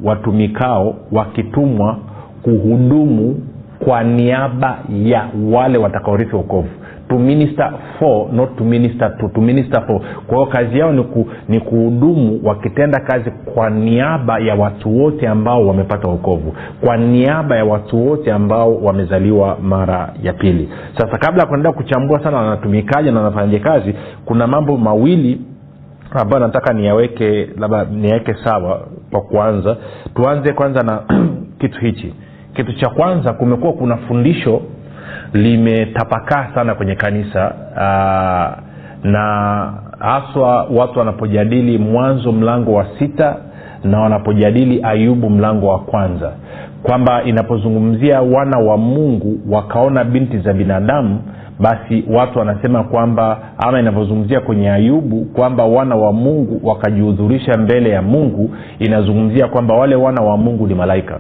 watumikao 0.05 0.97
wakitumwa 1.13 1.99
kuhudumu 2.43 3.41
kwa 3.85 4.05
niaba 4.05 4.79
ya 5.05 5.29
wale 5.53 5.79
watakaorithi 5.79 6.37
wokovu 6.37 6.69
to 7.11 7.19
minister 7.19 7.73
for 7.99 8.33
not 8.33 8.57
to 8.57 8.65
minister 8.65 9.17
to, 9.21 9.29
to 9.29 9.41
minister 9.41 9.87
for. 9.87 10.01
Kwa 10.27 10.37
hiyo 10.37 10.47
kazi 10.47 10.79
yao 10.79 10.93
ni, 10.93 11.03
ku, 11.05 11.27
ni 11.49 11.61
kuhudumu 11.61 12.41
wakitenda 12.45 13.01
kazi 13.01 13.31
kwa 13.31 13.71
niaba 13.71 14.39
ya 14.39 14.55
watu 14.55 14.99
wote 15.03 15.29
ambao 15.29 15.67
wamepata 15.67 16.09
wokovu. 16.09 16.55
Kwa 16.81 16.97
niaba 16.97 17.57
ya 17.57 17.65
watu 17.65 18.09
wote 18.09 18.33
ambao 18.33 18.77
wamezaliwa 18.77 19.59
mara 19.63 20.15
ya 20.23 20.33
pili. 20.33 20.69
Sasa 20.99 21.19
kabla 21.19 21.43
ya 21.43 21.49
kuendelea 21.49 21.73
kuchambua 21.73 22.23
sana 22.25 22.37
wanatumikaje 22.37 23.11
na 23.11 23.21
wanafanyaje 23.21 23.59
kazi 23.59 23.95
kuna 24.25 24.47
mambo 24.47 24.77
mawili 24.77 25.41
ambayo 26.11 26.47
nataka 26.47 26.73
niyaweke 26.73 27.49
labda 27.59 27.85
niyaweke 27.85 28.35
sawa 28.45 28.87
kwa 29.11 29.21
kuanza 29.21 29.77
tuanze 30.15 30.53
kwanza 30.53 30.83
na 30.83 31.03
kitu 31.61 31.81
hichi. 31.81 32.15
Kitu 32.55 32.73
cha 32.73 32.89
kwanza 32.89 33.33
kumekuwa 33.33 33.73
kuna 33.73 33.97
fundisho 33.97 34.63
limetapakaa 35.33 36.47
sana 36.55 36.75
kwenye 36.75 36.95
kanisa 36.95 37.55
aa, 37.77 38.57
na 39.05 39.73
haswa 39.99 40.65
watu 40.65 40.99
wanapojadili 40.99 41.79
mwanzo 41.79 42.33
mlango 42.33 42.73
wa 42.75 42.87
sita 42.99 43.37
na 43.85 44.01
wanapojadili 44.01 44.81
ayubu 44.83 45.31
mlango 45.31 45.67
wa 45.69 45.79
kwanza 45.79 46.33
kwamba 46.83 47.23
inapozungumzia 47.25 48.21
wana 48.23 48.59
wa 48.59 48.77
mungu 48.77 49.39
wakaona 49.51 50.05
binti 50.05 50.39
za 50.39 50.53
binadamu 50.53 51.19
basi 51.61 52.05
watu 52.11 52.39
wanasema 52.39 52.85
kwamba 52.85 53.39
ama 53.59 53.81
inavyozungumzia 53.81 54.41
kwenye 54.41 54.71
ayubu 54.71 55.25
kwamba 55.25 55.65
wana 55.65 55.97
wa 55.97 56.13
mungu 56.13 56.61
wakajihudhurisha 56.69 57.57
mbele 57.57 57.91
ya 57.91 58.03
mungu 58.03 58.51
inazungumzia 58.79 59.49
kwamba 59.49 59.75
wale 59.75 59.95
wana 59.97 60.23
wa 60.23 60.37
mungu 60.37 60.67
ni 60.67 60.75
malaika 60.75 61.19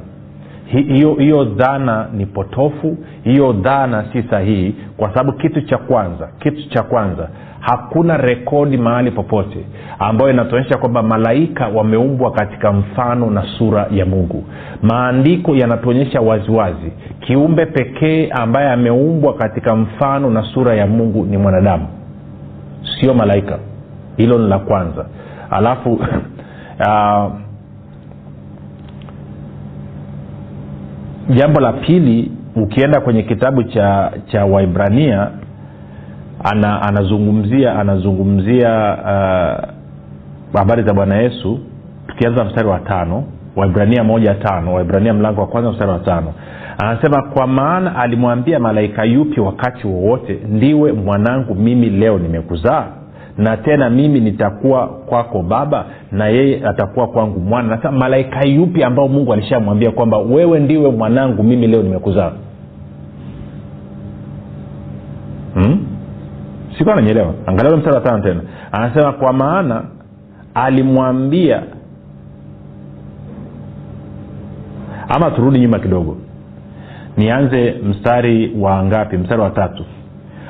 hiyo 1.18 1.44
dhana 1.44 2.06
ni 2.12 2.26
potofu 2.26 2.96
hiyo 3.24 3.52
dhana 3.52 4.04
si 4.12 4.22
sahihi 4.22 4.74
kwa 4.96 5.08
sababu 5.08 5.32
kitu 5.32 5.60
cha 5.60 5.78
kwanza 5.78 6.28
kitu 6.38 6.68
cha 6.68 6.82
kwanza 6.82 7.28
hakuna 7.60 8.16
rekodi 8.16 8.76
mahali 8.76 9.10
popote 9.10 9.64
ambayo 9.98 10.30
inatuonyesha 10.30 10.78
kwamba 10.78 11.02
malaika 11.02 11.68
wameumbwa 11.68 12.32
katika 12.32 12.72
mfano 12.72 13.30
na 13.30 13.44
sura 13.58 13.86
ya 13.90 14.06
mungu. 14.06 14.44
Maandiko 14.82 15.56
yanatuonyesha 15.56 16.20
waziwazi 16.20 16.92
kiumbe 17.20 17.66
pekee 17.66 18.28
ambaye 18.30 18.70
ameumbwa 18.70 19.34
katika 19.34 19.76
mfano 19.76 20.30
na 20.30 20.42
sura 20.42 20.74
ya 20.74 20.86
mungu 20.86 21.24
ni 21.24 21.36
mwanadamu 21.36 21.86
sio 23.00 23.14
malaika. 23.14 23.58
Hilo 24.16 24.38
ni 24.38 24.48
la 24.48 24.58
kwanza. 24.58 25.06
Alafu 25.50 25.92
uh, 25.92 27.32
jambo 31.34 31.60
la 31.60 31.72
pili 31.72 32.32
ukienda 32.56 33.00
kwenye 33.00 33.22
kitabu 33.22 33.62
cha 33.62 34.12
cha 34.32 34.44
waibrania 34.44 35.28
ana, 36.44 36.82
anazungumzia 36.82 37.78
anazungumzia 37.78 38.70
habari 40.52 40.82
uh, 40.82 40.88
za 40.88 40.94
bwana 40.94 41.16
yesu 41.16 41.60
tukianza 42.06 42.44
mstari 42.44 42.68
wa 42.68 42.78
tano 42.78 43.24
waibrania 43.56 44.04
moja 44.04 44.34
tano 44.34 44.74
waibrania 44.74 45.14
mlango 45.14 45.40
wa 45.40 45.46
kwanza 45.46 45.72
mstari 45.72 45.90
wa 45.90 45.98
tano. 45.98 46.32
Anasema 46.78 47.22
kwa 47.22 47.46
maana 47.46 47.96
alimwambia 47.96 48.58
malaika 48.58 49.04
yupi 49.04 49.40
wakati 49.40 49.86
wowote 49.86 50.38
ndiwe 50.48 50.92
mwanangu 50.92 51.54
mimi 51.54 51.90
leo 51.90 52.18
nimekuzaa 52.18 52.86
na 53.40 53.56
tena 53.56 53.90
mimi 53.90 54.20
nitakuwa 54.20 54.86
kwako 54.88 55.42
baba 55.42 55.84
na 56.12 56.28
yeye 56.28 56.66
atakuwa 56.66 57.06
kwangu 57.08 57.40
mwana. 57.40 57.76
Nasa 57.76 57.92
malaika 57.92 58.46
yupi 58.46 58.82
ambao 58.84 59.08
mungu 59.08 59.32
alishamwambia 59.32 59.90
kwamba 59.90 60.18
wewe 60.18 60.60
ndiwe 60.60 60.90
mwanangu 60.90 61.42
mimi 61.42 61.66
leo 61.66 61.82
nimekuzaa? 61.82 62.32
Hmm? 65.54 65.86
sikuwa 66.78 66.96
nanyelewa 66.96 67.34
angalia 67.46 67.76
mstari 67.76 67.94
wa 67.96 68.00
tano 68.02 68.22
tena. 68.22 68.40
Anasema 68.72 69.12
kwa 69.12 69.32
maana 69.32 69.84
alimwambia 70.54 71.62
ama 75.08 75.30
turudi 75.30 75.58
nyuma 75.58 75.78
kidogo. 75.78 76.16
Nianze 77.16 77.72
mstari 77.88 78.52
wa 78.60 78.84
ngapi? 78.84 79.16
Mstari 79.16 79.40
wa 79.42 79.50
tatu. 79.50 79.84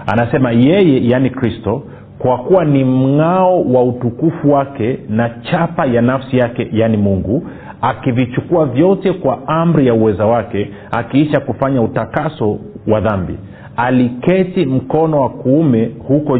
Anasema 0.07 0.51
yeye 0.51 1.09
yaani 1.09 1.31
kristo 1.31 1.83
kwa 2.23 2.39
kuwa 2.39 2.65
ni 2.65 2.85
mng'ao 2.85 3.63
wa 3.63 3.83
utukufu 3.85 4.53
wake 4.53 4.99
na 5.09 5.31
chapa 5.31 5.87
ya 5.87 6.03
nafsi 6.03 6.37
yake 6.39 6.69
yaani 6.73 6.97
mungu 6.97 7.43
akivichukua 7.83 8.67
vyote 8.67 9.13
kwa 9.13 9.49
amri 9.49 9.87
ya 9.87 9.95
uweza 9.95 10.27
wake 10.27 10.71
akiisha 10.91 11.41
kufanya 11.41 11.83
utakaso 11.83 12.59
wa 12.87 13.01
dhambi. 13.01 13.39
Aliketi 13.77 14.67
mkono 14.67 15.23
wa 15.23 15.29
kuume 15.29 15.91
huko 16.09 16.39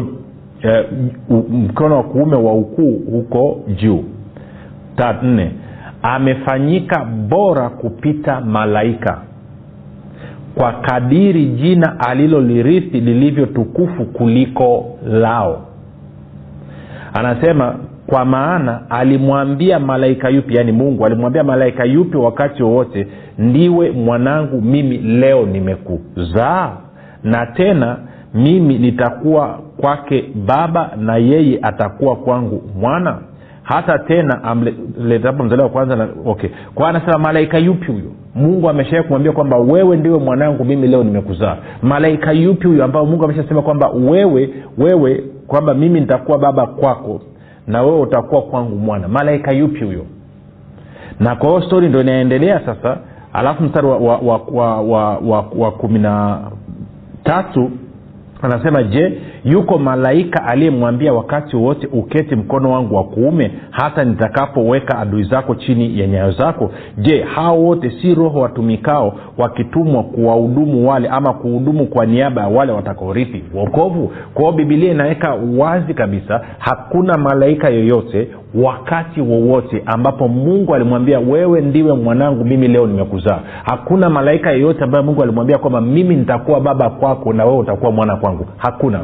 eh, 0.63 0.85
mkono 1.49 1.97
wa 1.97 2.03
kuume 2.03 2.35
wa 2.35 2.53
ukuu 2.53 3.01
huko 3.11 3.59
juu. 3.81 4.03
Nne 5.23 5.51
amefanyika 6.03 7.05
bora 7.05 7.69
kupita 7.69 8.41
malaika. 8.41 9.21
Kwa 10.55 10.71
kadiri 10.71 11.45
jina 11.45 11.99
alilolirithi 11.99 12.99
lilivyo 12.99 13.45
tukufu 13.45 14.05
kuliko 14.05 14.85
lao 15.11 15.67
anasema 17.13 17.75
kwa 18.07 18.25
maana 18.25 18.79
alimwambia 18.89 19.79
malaika 19.79 20.29
yupi 20.29 20.55
yaani 20.55 20.71
mungu 20.71 21.05
alimwambia 21.05 21.43
malaika 21.43 21.83
yupi 21.85 22.17
wakati 22.17 22.63
wowote 22.63 23.07
ndiwe 23.37 23.91
mwanangu 23.91 24.61
mimi 24.61 24.97
leo 24.97 25.45
nimekuzaa 25.45 26.71
na 27.23 27.45
tena 27.45 27.97
mimi 28.33 28.77
nitakuwa 28.77 29.59
kwake 29.77 30.25
baba 30.47 30.89
na 30.97 31.15
yeye 31.17 31.59
atakuwa 31.61 32.15
kwangu 32.15 32.61
mwana? 32.79 33.17
Hata 33.63 33.99
tena 33.99 34.43
amletapo 34.43 35.43
mzaliwa 35.43 35.65
wa 35.67 35.73
kwanza 35.73 35.95
na, 35.95 36.07
okay. 36.25 36.49
Kwa 36.75 36.89
anasema 36.89 37.17
malaika 37.17 37.57
yupi 37.57 37.91
huyo? 37.91 38.11
Mungu 38.35 38.69
ameshawai 38.69 39.03
kumwambia 39.03 39.31
kwamba 39.31 39.57
wewe 39.57 39.97
ndiwe 39.97 40.19
mwanangu 40.19 40.65
mimi 40.65 40.87
leo 40.87 41.03
nimekuzaa. 41.03 41.57
Malaika 41.81 42.31
yupi 42.31 42.67
huyo 42.67 42.83
ambao 42.83 43.05
mungu 43.05 43.23
ameshasema 43.23 43.61
kwamba 43.61 43.89
wewe 43.89 44.49
wewe 44.77 45.23
kwamba 45.51 45.73
mimi 45.73 45.99
nitakuwa 45.99 46.37
baba 46.37 46.65
kwako 46.67 47.21
na 47.67 47.81
wewe 47.81 47.99
utakuwa 48.01 48.41
kwangu 48.41 48.75
mwana. 48.75 49.07
Malaika 49.07 49.51
yupi 49.51 49.83
huyo? 49.85 50.05
Na 51.19 51.35
kwa 51.35 51.49
hiyo 51.49 51.61
stori 51.61 51.89
ndo 51.89 52.01
inaendelea 52.01 52.59
sasa 52.65 52.97
alafu 53.33 53.63
mstari 53.63 53.87
wa, 53.87 53.97
wa, 53.97 54.17
wa, 54.17 54.37
wa, 54.51 54.81
wa, 54.81 55.17
wa, 55.17 55.45
wa 55.57 55.71
kumi 55.71 55.99
na 55.99 56.39
tatu 57.23 57.71
anasema 58.41 58.83
je 58.83 59.21
yuko 59.45 59.77
malaika 59.77 60.43
aliyemwambia 60.47 61.13
wakati 61.13 61.55
wowote 61.55 61.87
uketi 61.93 62.35
mkono 62.35 62.71
wangu 62.71 62.95
wa 62.95 63.03
kuume 63.03 63.51
hata 63.71 64.03
nitakapoweka 64.03 64.99
adui 64.99 65.23
zako 65.23 65.55
chini 65.55 65.99
ya 65.99 66.07
nyayo 66.07 66.31
zako. 66.31 66.71
Je 66.97 67.21
hao 67.21 67.63
wote 67.63 67.91
si 68.01 68.15
roho 68.15 68.39
watumikao 68.39 69.13
wakitumwa 69.37 70.03
kuwahudumu 70.03 70.89
wale 70.89 71.07
ama 71.09 71.33
kuhudumu 71.33 71.85
kwa 71.85 72.05
niaba 72.05 72.41
ya 72.41 72.47
wale 72.47 72.71
watakaorithi? 72.71 73.43
Wokovu? 73.55 74.11
Kwao 74.33 74.51
bibilia 74.51 74.91
inaweka 74.91 75.33
wazi 75.57 75.93
kabisa 75.93 76.41
hakuna 76.57 77.17
malaika 77.17 77.69
yoyote 77.69 78.27
wakati 78.63 79.21
wowote 79.21 79.83
ambapo 79.85 80.27
mungu 80.27 80.75
alimwambia 80.75 81.19
wewe 81.19 81.61
ndiwe 81.61 81.93
mwanangu 81.93 82.45
mimi 82.45 82.67
leo 82.67 82.87
nimekuzaa. 82.87 83.39
Hakuna 83.63 84.09
malaika 84.09 84.51
yeyote 84.51 84.83
ambaye 84.83 85.03
mungu 85.05 85.23
alimwambia 85.23 85.57
kwamba 85.57 85.81
mimi 85.81 86.15
nitakuwa 86.15 86.61
baba 86.61 86.89
kwako 86.89 87.33
na 87.33 87.45
wewe 87.45 87.57
utakuwa 87.57 87.91
mwana 87.91 88.15
kwangu. 88.15 88.45
Hakuna 88.57 88.99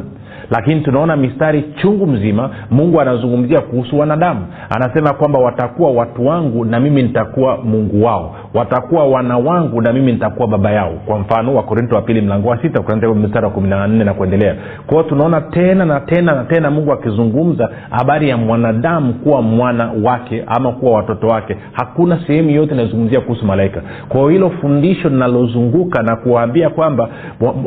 lakini 0.50 0.80
tunaona 0.80 1.16
mistari 1.16 1.64
chungu 1.82 2.06
mzima 2.06 2.50
mungu 2.70 3.00
anazungumzia 3.00 3.60
kuhusu 3.60 3.98
wanadamu. 3.98 4.46
Anasema 4.70 5.12
kwamba 5.12 5.38
watakuwa 5.38 5.90
watu 5.90 6.26
wangu 6.26 6.64
na 6.64 6.80
mimi 6.80 7.02
nitakuwa 7.02 7.56
mungu 7.64 8.04
wao. 8.04 8.36
Watakuwa 8.54 9.06
wana 9.06 9.38
wangu 9.38 9.80
na 9.82 9.92
mimi 9.92 10.12
nitakuwa 10.12 10.48
baba 10.48 10.70
yao. 10.70 10.92
Kwa 11.06 11.18
mfano 11.18 11.54
wakorinto 11.54 11.94
wa 11.96 12.02
pili 12.02 12.20
mlango 12.20 12.48
wa 12.48 12.62
sita 12.62 12.82
mstari 13.14 13.44
wa 13.46 13.50
kumi 13.52 13.68
na 13.68 13.86
nne 13.86 14.04
na 14.04 14.14
kuendelea. 14.14 14.56
Kwao 14.86 15.02
tunaona 15.02 15.40
tena 15.40 15.84
na 15.84 16.00
tena 16.00 16.34
na 16.34 16.44
tena 16.44 16.70
mungu 16.70 16.92
akizungumza 16.92 17.70
habari 17.90 18.28
ya 18.28 18.36
mwanadamu 18.36 19.14
kuwa 19.14 19.42
mwana 19.42 19.92
wake 20.04 20.44
ama 20.46 20.72
kuwa 20.72 20.92
watoto 20.92 21.26
wake. 21.26 21.56
Hakuna 21.72 22.18
sehemu 22.26 22.50
yote 22.50 22.72
inayozungumzia 22.74 23.20
kuhusu 23.20 23.46
malaika. 23.46 23.82
Kwao 24.08 24.28
hilo 24.28 24.50
fundisho 24.50 25.08
linalozunguka 25.08 26.02
na 26.02 26.16
kuwaambia 26.16 26.70
kwamba 26.70 27.08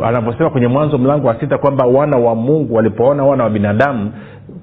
anavyosema 0.03 0.49
kwenye 0.49 0.67
mwanzo 0.67 0.97
mlango 0.97 1.27
wa 1.27 1.39
sita 1.39 1.57
kwamba 1.57 1.85
wana 1.85 2.17
wa 2.17 2.35
mungu 2.71 2.75
walipoona 2.75 3.23
wana 3.23 3.43
wa 3.43 3.49
binadamu 3.49 4.11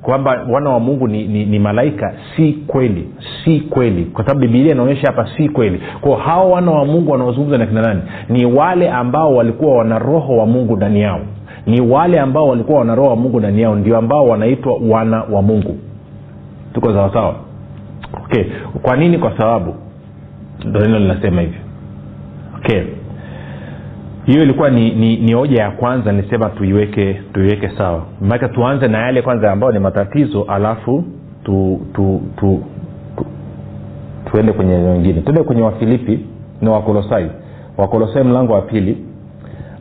kwamba 0.03 0.47
wana 0.51 0.71
wa 0.71 0.81
mungu 0.81 1.09
ni, 1.09 1.29
ni, 1.29 1.45
ni 1.45 1.59
malaika 1.59 2.15
si 2.37 2.53
kweli 2.53 3.09
si 3.45 3.61
kweli. 3.61 4.05
Kwa 4.05 4.25
sababu 4.25 4.41
bibilia 4.41 4.73
inaonyesha 4.73 5.07
hapa 5.07 5.29
si 5.37 5.49
kweli. 5.49 5.81
Kwao 6.01 6.17
hawa 6.17 6.45
wana 6.45 6.71
wa 6.71 6.85
mungu 6.85 7.11
wanaozungumza 7.13 7.59
na 7.59 7.67
kina 7.67 7.83
nani? 7.83 8.01
Ni 8.29 8.45
wale 8.47 8.91
ambao 8.91 9.35
walikuwa 9.35 9.77
wana 9.77 9.99
roho 9.99 10.37
wa 10.37 10.47
mungu 10.47 10.77
ndani 10.77 11.01
yao. 11.01 11.21
Ni 11.67 11.81
wale 11.81 12.21
ambao 12.21 12.49
walikuwa 12.49 12.79
wana 12.79 12.95
roho 12.95 13.11
wa 13.11 13.17
mungu 13.17 13.39
ndani 13.39 13.63
yao 13.63 13.77
ndio 13.77 13.97
ambao 13.99 14.29
wanaitwa 14.29 14.75
wana 14.89 15.23
wa 15.23 15.43
mungu. 15.43 15.79
Tuko 16.75 16.93
sawasawa 16.93 17.35
okay. 18.25 18.45
Kwa 18.83 18.97
nini? 18.97 19.19
Kwa 19.19 19.39
sababu 19.39 19.75
ndo 20.65 20.81
neno 20.81 20.99
linasema 20.99 21.41
hivyo. 21.41 21.61
Okay 22.59 22.83
hiyo 24.29 24.43
ilikuwa 24.43 24.71
ni, 24.71 24.91
ni, 24.91 25.17
ni 25.17 25.33
hoja 25.33 25.63
ya 25.63 25.71
kwanza 25.71 26.13
nisema 26.13 26.51
tuiweke 26.51 27.15
tuiweke 27.33 27.69
sawa. 27.79 28.03
Maake 28.21 28.49
tuanze 28.49 28.89
na 28.89 28.99
yale 28.99 29.23
kwanza 29.23 29.53
ambayo 29.53 29.73
ni 29.73 29.79
matatizo 29.79 30.43
alafu 30.49 31.05
tu, 31.45 31.81
tu, 31.95 32.21
tu, 32.37 32.63
tu, 33.17 33.25
tuende 34.31 34.53
kwenye 34.53 34.75
wengine. 34.75 35.21
Tuende 35.21 35.43
kwenye 35.43 35.63
wafilipi 35.63 36.27
na 36.63 36.71
wakolosai. 36.71 37.31
Wakolosai 37.77 38.25
mlango 38.25 38.53
wa 38.53 38.63
pili. 38.63 39.05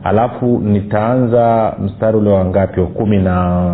Alafu 0.04 0.58
nitaanza 0.64 1.74
mstari 1.84 2.16
ule 2.16 2.30
wa 2.30 2.44
ngapi? 2.44 2.80
Wa 2.80 2.86
kumi 2.86 3.18
na 3.18 3.66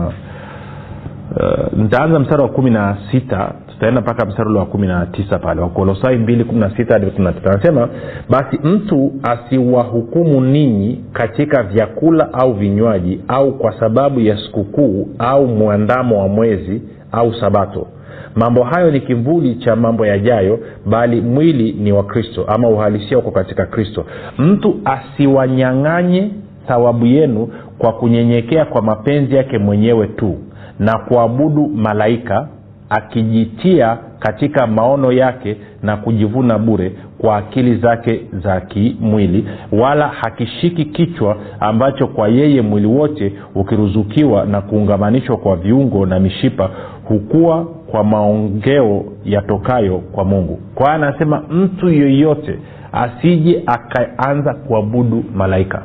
uh, 1.36 1.78
nitaanza 1.78 2.18
mstari 2.18 2.42
wa 2.42 2.48
kumi 2.48 2.70
na 2.70 2.96
sita 3.10 3.52
tutaenda 3.74 4.00
mpaka 4.00 4.26
mstari 4.26 4.48
ule 4.50 4.58
wa 4.58 4.66
kumi 4.66 4.86
na 4.86 5.06
tisa 5.06 5.38
pale. 5.38 5.60
Wakolosai 5.60 6.16
mbili 6.16 6.44
kumi 6.44 6.60
na 6.60 6.76
sita 6.76 6.92
hadi 6.94 7.06
kumi 7.06 7.24
na 7.24 7.32
tisa 7.32 7.50
anasema 7.50 7.88
basi 8.30 8.58
mtu 8.64 9.12
asiwahukumu 9.22 10.40
ninyi 10.40 11.04
katika 11.12 11.62
vyakula 11.62 12.32
au 12.32 12.52
vinywaji 12.52 13.20
au 13.28 13.58
kwa 13.58 13.80
sababu 13.80 14.20
ya 14.20 14.36
sikukuu 14.36 15.08
au 15.18 15.46
mwandamo 15.46 16.20
wa 16.20 16.28
mwezi 16.28 16.82
au 17.12 17.34
sabato. 17.34 17.86
Mambo 18.34 18.62
hayo 18.64 18.90
ni 18.90 19.00
kivuli 19.00 19.54
cha 19.54 19.76
mambo 19.76 20.06
yajayo 20.06 20.58
bali 20.86 21.20
mwili 21.20 21.72
ni 21.72 21.92
wa 21.92 22.04
kristo 22.04 22.44
ama 22.48 22.68
uhalisia 22.68 23.18
uko 23.18 23.30
katika 23.30 23.66
kristo. 23.66 24.04
Mtu 24.38 24.76
asiwanyang'anye 24.84 26.30
thawabu 26.66 27.06
yenu 27.06 27.48
kwa 27.78 27.92
kunyenyekea 27.92 28.64
kwa 28.64 28.82
mapenzi 28.82 29.36
yake 29.36 29.58
mwenyewe 29.58 30.06
tu 30.06 30.36
na 30.78 30.98
kuabudu 30.98 31.68
malaika 31.68 32.48
akijitia 32.96 33.98
katika 34.18 34.66
maono 34.66 35.12
yake 35.12 35.56
na 35.82 35.96
kujivuna 35.96 36.58
bure 36.58 36.92
kwa 37.18 37.36
akili 37.36 37.76
zake 37.76 38.20
za 38.44 38.60
kimwili 38.60 39.48
wala 39.72 40.08
hakishiki 40.08 40.84
kichwa 40.84 41.36
ambacho 41.60 42.06
kwa 42.06 42.28
yeye 42.28 42.62
mwili 42.62 42.86
wote 42.86 43.32
ukiruzukiwa 43.54 44.44
na 44.44 44.60
kuungamanishwa 44.60 45.36
kwa 45.36 45.56
viungo 45.56 46.06
na 46.06 46.20
mishipa 46.20 46.70
hukua 47.04 47.64
kwa 47.64 48.04
maongeo 48.04 49.04
yatokayo 49.24 49.98
kwa 49.98 50.24
mungu. 50.24 50.60
Kwa 50.74 50.92
anasema 50.92 51.40
mtu 51.50 51.88
yoyote 51.88 52.58
asije 52.92 53.62
akaanza 53.66 54.54
kuabudu 54.54 55.24
malaika. 55.34 55.82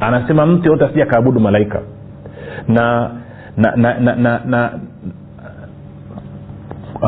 Anasema 0.00 0.46
mtu 0.46 0.64
yoyote 0.64 0.84
asije 0.84 1.02
akaabudu 1.02 1.40
malaika. 1.40 1.80
Na 2.68 3.10
na 3.56 3.76
na, 3.76 3.94
na, 4.00 4.14
na, 4.16 4.40
na 4.46 4.70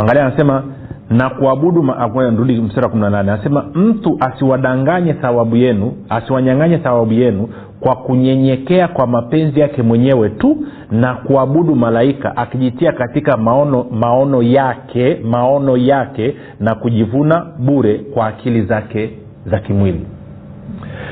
angalia 0.00 0.26
anasema 0.26 0.62
na 1.10 1.30
kuabudu 1.30 1.92
rudi 2.36 2.60
mstari 2.60 2.88
kumi 2.88 3.02
na 3.02 3.10
nane. 3.10 3.32
Anasema 3.32 3.64
mtu 3.74 4.16
asiwadanganye 4.20 5.12
thawabu 5.14 5.56
yenu 5.56 5.92
asiwanyang'anye 6.08 6.78
thawabu 6.78 7.12
yenu 7.12 7.48
kwa 7.80 7.96
kunyenyekea 7.96 8.88
kwa 8.88 9.06
mapenzi 9.06 9.60
yake 9.60 9.82
mwenyewe 9.82 10.28
tu 10.30 10.56
na 10.90 11.14
kuabudu 11.14 11.76
malaika 11.76 12.36
akijitia 12.36 12.92
katika 12.92 13.36
maono 13.36 13.86
maono 13.90 14.42
yake 14.42 15.20
maono 15.24 15.76
yake 15.76 16.36
na 16.60 16.74
kujivuna 16.74 17.46
bure 17.58 17.98
kwa 17.98 18.26
akili 18.26 18.62
zake 18.62 19.10
za 19.46 19.58
kimwili. 19.58 20.06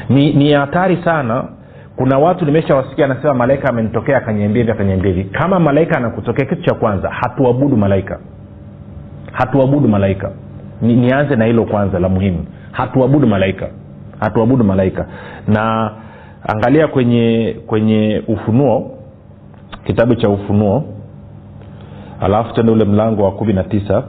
Ni 0.08 0.32
ni 0.32 0.52
hatari 0.52 0.98
sana. 1.04 1.44
Kuna 1.96 2.18
watu 2.18 2.44
nimeshawasikia 2.44 3.04
anasema 3.04 3.34
malaika 3.34 3.68
amenitokea 3.68 4.16
akaniambia 4.16 4.62
hivi 4.62 4.72
akaniambia 4.72 5.12
hivi. 5.12 5.24
Kama 5.30 5.60
malaika 5.60 5.96
anakutokea 5.96 6.46
kitu 6.46 6.62
cha 6.62 6.74
kwanza 6.74 7.08
hatuabudu 7.10 7.76
malaika 7.76 8.18
hatuabudu 9.34 9.88
malaika. 9.88 10.30
Ni, 10.82 10.96
nianze 10.96 11.36
na 11.36 11.44
hilo 11.44 11.64
kwanza 11.64 11.98
la 11.98 12.08
muhimu. 12.08 12.44
Hatuabudu 12.72 13.26
malaika. 13.26 13.68
Hatuabudu 14.20 14.64
malaika. 14.64 15.06
Na 15.48 15.90
angalia 16.46 16.88
kwenye 16.88 17.56
kwenye 17.66 18.22
ufunuo 18.28 18.90
kitabu 19.84 20.14
cha 20.14 20.28
ufunuo 20.28 20.84
alafu 22.20 22.54
tende 22.54 22.72
ule 22.72 22.84
mlango 22.84 23.22
wa 23.24 23.32
kumi 23.32 23.52
na 23.52 23.64
tisa. 23.64 24.02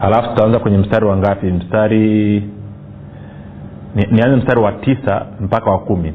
Alafu 0.00 0.28
tutaanza 0.28 0.58
kwenye 0.58 0.78
mstari 0.78 1.06
wa 1.06 1.16
ngapi? 1.16 1.46
Mstari 1.46 2.40
ni, 3.94 4.36
mstari 4.36 4.60
wa 4.60 4.72
tisa 4.72 5.26
mpaka 5.40 5.70
wa 5.70 5.78
kumi 5.78 6.12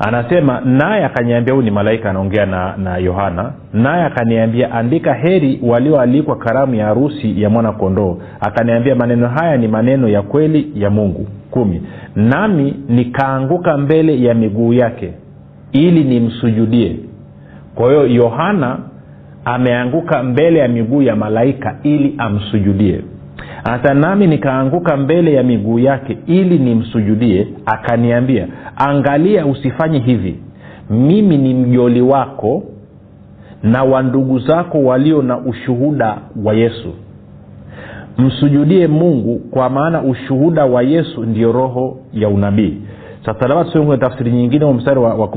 anasema 0.00 0.60
naye 0.60 1.04
akaniambia 1.04 1.54
huyu 1.54 1.64
ni 1.64 1.70
malaika 1.70 2.10
anaongea 2.10 2.46
na 2.46 2.76
na 2.76 2.96
yohana 2.96 3.52
naye 3.72 4.04
akaniambia 4.04 4.72
andika 4.72 5.14
heri 5.14 5.60
walioalikwa 5.62 6.36
karamu 6.36 6.74
ya 6.74 6.86
harusi 6.86 7.42
ya 7.42 7.50
mwana 7.50 7.72
kondoo 7.72 8.18
akaniambia 8.40 8.94
maneno 8.94 9.28
haya 9.28 9.56
ni 9.56 9.68
maneno 9.68 10.08
ya 10.08 10.22
kweli 10.22 10.72
ya 10.74 10.90
mungu. 10.90 11.26
Kumi 11.50 11.82
nami 12.16 12.74
nikaanguka 12.88 13.76
mbele 13.78 14.22
ya 14.22 14.34
miguu 14.34 14.72
yake 14.72 15.12
ili 15.72 16.04
nimsujudie. 16.04 16.96
Kwa 17.74 17.88
hiyo 17.90 18.06
yohana 18.06 18.78
ameanguka 19.44 20.22
mbele 20.22 20.58
ya 20.58 20.68
miguu 20.68 21.02
ya 21.02 21.16
malaika 21.16 21.76
ili 21.82 22.14
amsujudie 22.18 23.00
hata 23.64 23.94
nami 23.94 24.26
nikaanguka 24.26 24.96
mbele 24.96 25.32
ya 25.32 25.42
miguu 25.42 25.78
yake 25.78 26.18
ili 26.26 26.58
nimsujudie 26.58 27.48
akaniambia 27.66 28.48
angalia 28.76 29.46
usifanye 29.46 29.98
hivi. 29.98 30.36
Mimi 30.90 31.38
ni 31.38 31.54
mjoli 31.54 32.00
wako 32.00 32.62
na 33.62 33.84
wa 33.84 34.02
ndugu 34.02 34.38
zako 34.38 34.82
walio 34.82 35.22
na 35.22 35.38
ushuhuda 35.38 36.18
wa 36.44 36.54
yesu. 36.54 36.94
Msujudie 38.18 38.86
mungu 38.86 39.38
kwa 39.50 39.70
maana 39.70 40.02
ushuhuda 40.02 40.64
wa 40.64 40.82
yesu 40.82 41.22
ndio 41.24 41.52
roho 41.52 41.96
ya 42.12 42.28
unabii. 42.28 42.76
Sasa 43.26 43.48
labda 43.48 43.64
tusome 43.64 43.86
kwenye 43.86 44.00
tafsiri 44.02 44.32
nyingine 44.32 44.64
wa 44.64 44.74
mstari 44.74 45.00
wa, 45.00 45.14
wa, 45.14 45.28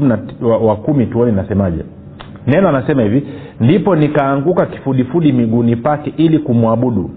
wa, 0.41 0.57
wa 0.57 0.75
kumi 0.75 1.05
tuone 1.05 1.31
inasemaje 1.31 1.83
neno 2.47 2.69
anasema 2.69 3.03
hivi 3.03 3.23
ndipo 3.59 3.95
nikaanguka 3.95 4.65
kifudifudi 4.65 5.31
miguuni 5.33 5.75
pake 5.75 6.13
ili 6.17 6.39
kumwabudu 6.39 7.09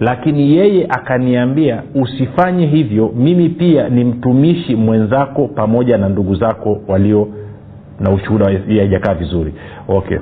lakini 0.00 0.56
yeye 0.56 0.86
akaniambia 0.88 1.82
usifanye 1.94 2.66
hivyo 2.66 3.12
mimi 3.16 3.48
pia 3.48 3.88
ni 3.88 4.04
mtumishi 4.04 4.76
mwenzako 4.76 5.48
pamoja 5.48 5.98
na 5.98 6.08
ndugu 6.08 6.34
zako 6.34 6.80
walio 6.88 7.28
na 8.00 8.10
ushuhuda 8.10 8.44
haijakaa 8.44 9.14
vizuri. 9.14 9.54
Okay 9.88 10.18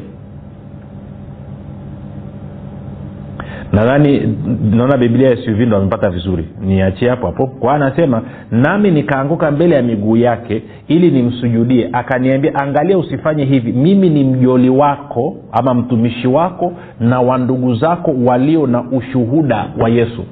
nadhani 3.76 4.36
naona 4.70 4.96
biblia 4.96 5.36
suv 5.36 5.60
ndo 5.60 5.76
amepata 5.76 6.10
vizuri. 6.10 6.44
Niachie 6.60 7.08
hapo 7.10 7.26
hapo. 7.26 7.46
Kwa 7.46 7.74
anasema 7.74 8.22
nami 8.50 8.90
nikaanguka 8.90 9.50
mbele 9.50 9.74
ya 9.74 9.82
miguu 9.82 10.16
yake 10.16 10.62
ili 10.88 11.10
nimsujudie. 11.10 11.88
Akaniambia 11.92 12.54
angalia 12.54 12.98
usifanye 12.98 13.44
hivi. 13.44 13.72
Mimi 13.72 14.10
ni 14.10 14.24
mjoli 14.24 14.68
wako 14.70 15.36
ama 15.52 15.74
mtumishi 15.74 16.28
wako 16.28 16.72
na 17.00 17.20
wandugu 17.20 17.74
zako 17.74 18.14
walio 18.24 18.66
na 18.66 18.82
ushuhuda 18.90 19.66
wa 19.80 19.88
yesu 19.88 20.24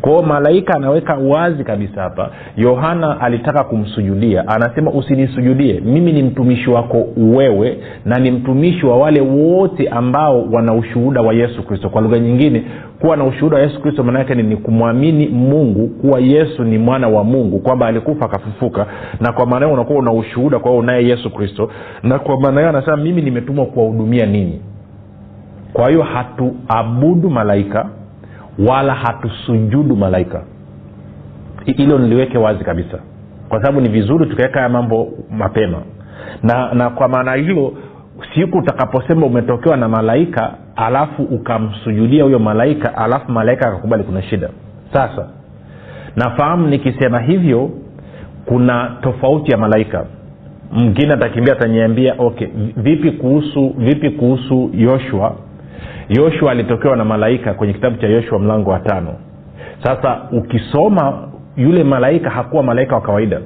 kwao 0.00 0.22
malaika 0.22 0.74
anaweka 0.74 1.14
wazi 1.14 1.64
kabisa 1.64 2.02
hapa. 2.02 2.30
Yohana 2.56 3.20
alitaka 3.20 3.64
kumsujudia. 3.64 4.48
Anasema 4.48 4.90
usinisujudie 4.90 5.80
mimi 5.84 6.12
ni 6.12 6.22
mtumishi 6.22 6.70
wako 6.70 7.06
wewe 7.16 7.78
na 8.04 8.18
ni 8.18 8.30
mtumishi 8.30 8.86
wa 8.86 8.96
wale 8.98 9.20
wote 9.20 9.88
ambao 9.88 10.44
wana 10.52 10.74
ushuhuda 10.74 11.20
wa 11.22 11.34
yesu 11.34 11.62
kristo. 11.62 11.88
Kwa 11.88 12.02
lugha 12.02 12.18
nyingine 12.18 12.62
kuwa 13.00 13.16
na 13.16 13.24
ushuhuda 13.24 13.56
wa 13.56 13.62
yesu 13.62 13.80
kristo 13.82 14.02
maanaake 14.04 14.34
ni, 14.34 14.42
ni 14.42 14.56
kumwamini 14.56 15.28
mungu 15.28 15.88
kuwa 15.88 16.20
yesu 16.20 16.64
ni 16.64 16.78
mwana 16.78 17.08
wa 17.08 17.24
mungu 17.24 17.58
kwamba 17.58 17.86
alikufa 17.86 18.24
akafufuka. 18.24 18.86
Na 19.20 19.32
kwa 19.32 19.46
maana 19.46 19.66
hiyo 19.66 19.74
unakuwa 19.74 19.98
una 19.98 20.12
ushuhuda 20.12 20.58
kwa 20.58 20.70
hiyo 20.70 20.80
unaye 20.82 21.08
yesu 21.08 21.30
kristo. 21.30 21.70
Na 22.02 22.18
kwa 22.18 22.40
maana 22.40 22.60
hiyo 22.60 22.68
anasema 22.70 22.96
mimi 22.96 23.22
nimetumwa 23.22 23.66
kuwahudumia 23.66 24.26
nini 24.26 24.60
kwa 25.72 25.88
hiyo 25.88 26.02
hatuabudu 26.02 27.30
malaika 27.30 27.88
wala 28.66 28.94
hatusujudu 28.94 29.96
malaika. 29.96 30.42
Hilo 31.64 31.98
niliweke 31.98 32.38
wazi 32.38 32.64
kabisa. 32.64 32.98
Kwa 33.48 33.60
sababu 33.60 33.80
ni 33.80 33.88
vizuri 33.88 34.26
tukaweka 34.26 34.54
haya 34.58 34.68
mambo 34.68 35.08
mapema. 35.30 35.78
Na 36.42 36.74
na 36.74 36.90
kwa 36.90 37.08
maana 37.08 37.34
hiyo 37.34 37.72
siku 38.34 38.58
utakaposema 38.58 39.26
umetokewa 39.26 39.76
na 39.76 39.88
malaika 39.88 40.54
alafu 40.76 41.22
ukamsujudia 41.22 42.24
huyo 42.24 42.38
malaika 42.38 42.96
alafu 42.96 43.32
malaika 43.32 43.68
akakubali 43.68 44.02
kuna 44.04 44.22
shida. 44.22 44.50
Sasa 44.92 45.28
nafahamu 46.16 46.66
nikisema 46.66 47.20
hivyo 47.20 47.70
kuna 48.44 48.96
tofauti 49.02 49.50
ya 49.52 49.58
malaika. 49.58 50.04
Mwingine 50.72 51.12
atakimbia 51.12 51.52
ataniambia 51.52 52.14
okay 52.18 52.48
vipi 52.76 53.10
kuhusu 53.10 53.74
vipi 53.78 54.10
kuhusu 54.10 54.70
yoshua 54.74 55.36
yoshua 56.08 56.50
alitokewa 56.52 56.96
na 56.96 57.04
malaika 57.04 57.54
kwenye 57.54 57.72
kitabu 57.72 57.96
cha 57.96 58.06
yoshua 58.06 58.38
mlango 58.38 58.70
wa 58.70 58.78
tano. 58.80 59.14
Sasa 59.82 60.20
ukisoma 60.32 61.28
yule 61.56 61.84
malaika 61.84 62.30
hakuwa 62.30 62.62
malaika 62.62 62.94
wa 62.94 63.00
kawaida. 63.00 63.40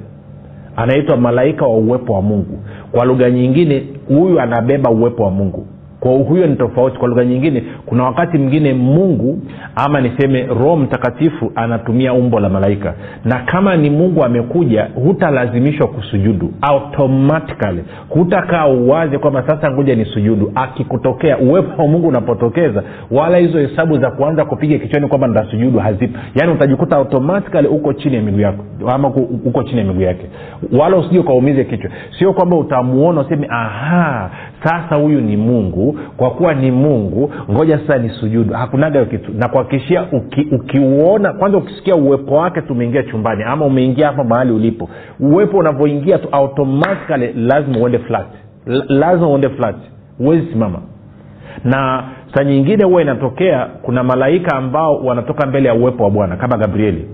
Anaitwa 0.75 1.17
malaika 1.17 1.65
wa 1.65 1.77
uwepo 1.77 2.13
wa 2.13 2.21
mungu. 2.21 2.59
Kwa 2.91 3.05
lugha 3.05 3.29
nyingine 3.29 3.83
huyu 4.07 4.39
anabeba 4.41 4.89
uwepo 4.89 5.23
wa 5.23 5.31
mungu 5.31 5.67
kwa 6.03 6.11
huyo 6.11 6.47
ni 6.47 6.55
tofauti. 6.55 6.97
Kwa 6.97 7.07
lugha 7.07 7.25
nyingine 7.25 7.63
kuna 7.85 8.03
wakati 8.03 8.37
mwingine 8.37 8.73
mungu 8.73 9.39
ama 9.75 10.01
niseme 10.01 10.43
roho 10.45 10.75
mtakatifu 10.77 11.51
anatumia 11.55 12.13
umbo 12.13 12.39
la 12.39 12.49
malaika. 12.49 12.93
Na 13.25 13.39
kama 13.39 13.75
ni 13.75 13.89
mungu 13.89 14.23
amekuja 14.23 14.87
hutalazimishwa 14.95 15.87
kusujudu 15.87 16.53
automatically. 16.61 17.83
Hutakaa 18.09 18.67
uwazi 18.67 19.17
kwamba 19.17 19.43
sasa 19.47 19.71
ngoja 19.71 19.95
ni 19.95 20.05
sujudu 20.05 20.51
akikutokea 20.55 21.37
uwepo 21.37 21.81
wa 21.81 21.87
mungu 21.87 22.07
unapotokeza 22.07 22.83
wala 23.11 23.37
hizo 23.37 23.59
hesabu 23.59 23.97
za 23.97 24.11
kuanza 24.11 24.45
kupiga 24.45 24.77
kichwani 24.77 25.07
kwamba 25.07 25.27
ndasujudu 25.27 25.79
hazipo. 25.79 26.19
Yaani 26.35 26.53
utajikuta 26.53 26.97
automatically 26.97 27.67
uko 27.67 27.93
chini 27.93 28.15
ya 28.15 28.21
miguu 28.21 28.39
yako 28.39 28.63
ama 28.87 29.07
uko 29.45 29.63
chini 29.63 29.79
ya 29.79 29.85
miguu 29.85 30.01
yake. 30.01 30.25
Wala 30.79 30.97
usije 30.97 31.19
ukaumize 31.19 31.63
kichwa. 31.63 31.89
Sio 32.19 32.33
kwamba 32.33 32.57
utamuona 32.57 33.21
useme 33.21 33.47
aha 33.49 34.29
sasa 34.63 34.95
huyu 34.95 35.21
ni 35.21 35.37
mungu 35.37 35.99
kwa 36.17 36.31
kuwa 36.31 36.53
ni 36.53 36.71
mungu 36.71 37.31
ngoja 37.51 37.77
sasa 37.79 37.97
ni 37.97 38.09
sujudu 38.09 38.53
hakunaga 38.53 39.05
kitu. 39.05 39.31
Na 39.33 39.47
kuhakikishia 39.49 40.05
uki, 40.11 40.47
ukiuona 40.51 41.33
kwanza 41.33 41.57
ukisikia 41.57 41.95
uwepo 41.95 42.35
wake 42.35 42.61
tumeingia 42.61 43.03
chumbani. 43.03 43.43
Ama 43.43 43.65
umeingia 43.65 44.07
hapa 44.07 44.23
mahali 44.23 44.51
ulipo. 44.51 44.89
Uwepo 45.19 45.57
unavyoingia 45.57 46.17
tu 46.17 46.27
automatikali 46.31 47.33
lazima 47.33 47.77
uende 47.79 47.99
flat. 47.99 48.27
L- 48.67 48.85
lazima 48.89 49.27
uende 49.29 49.49
flat. 49.49 49.75
Huwezi 50.17 50.47
simama. 50.51 50.79
Na 51.63 52.03
saa 52.35 52.43
nyingine 52.43 52.83
huwa 52.83 53.01
inatokea 53.01 53.65
kuna 53.81 54.03
malaika 54.03 54.55
ambao 54.57 54.97
wanatoka 55.05 55.47
mbele 55.47 55.67
ya 55.67 55.73
uwepo 55.75 56.03
wa 56.03 56.09
bwana 56.09 56.35
kama 56.35 56.57
gabrieli. 56.57 57.07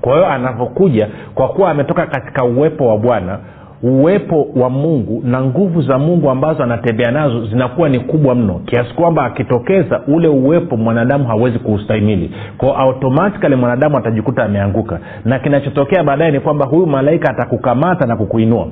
Kwa 0.00 0.12
hiyo 0.14 0.26
anavyokuja 0.26 1.08
kwa 1.34 1.48
kuwa 1.48 1.70
ametoka 1.70 2.06
katika 2.06 2.44
uwepo 2.44 2.86
wa 2.88 2.98
bwana 2.98 3.38
uwepo 3.82 4.48
wa 4.56 4.70
mungu 4.70 5.22
na 5.24 5.42
nguvu 5.42 5.82
za 5.82 5.98
mungu 5.98 6.30
ambazo 6.30 6.62
anatembea 6.62 7.10
nazo 7.10 7.46
zinakuwa 7.46 7.88
ni 7.88 8.00
kubwa 8.00 8.34
mno 8.34 8.60
kiasi 8.64 8.94
kwamba 8.94 9.24
akitokeza 9.24 10.00
ule 10.08 10.28
uwepo 10.28 10.76
mwanadamu 10.76 11.24
hawezi 11.26 11.58
kuustahimili. 11.58 12.30
Kwao 12.58 12.76
automatikali 12.76 13.56
mwanadamu 13.56 13.98
atajikuta 13.98 14.44
ameanguka. 14.44 14.98
Na 15.24 15.38
kinachotokea 15.38 16.04
baadaye 16.04 16.30
ni 16.30 16.40
kwamba 16.40 16.66
huyu 16.66 16.86
malaika 16.86 17.30
atakukamata 17.30 18.06
na 18.06 18.16
kukuinua. 18.16 18.66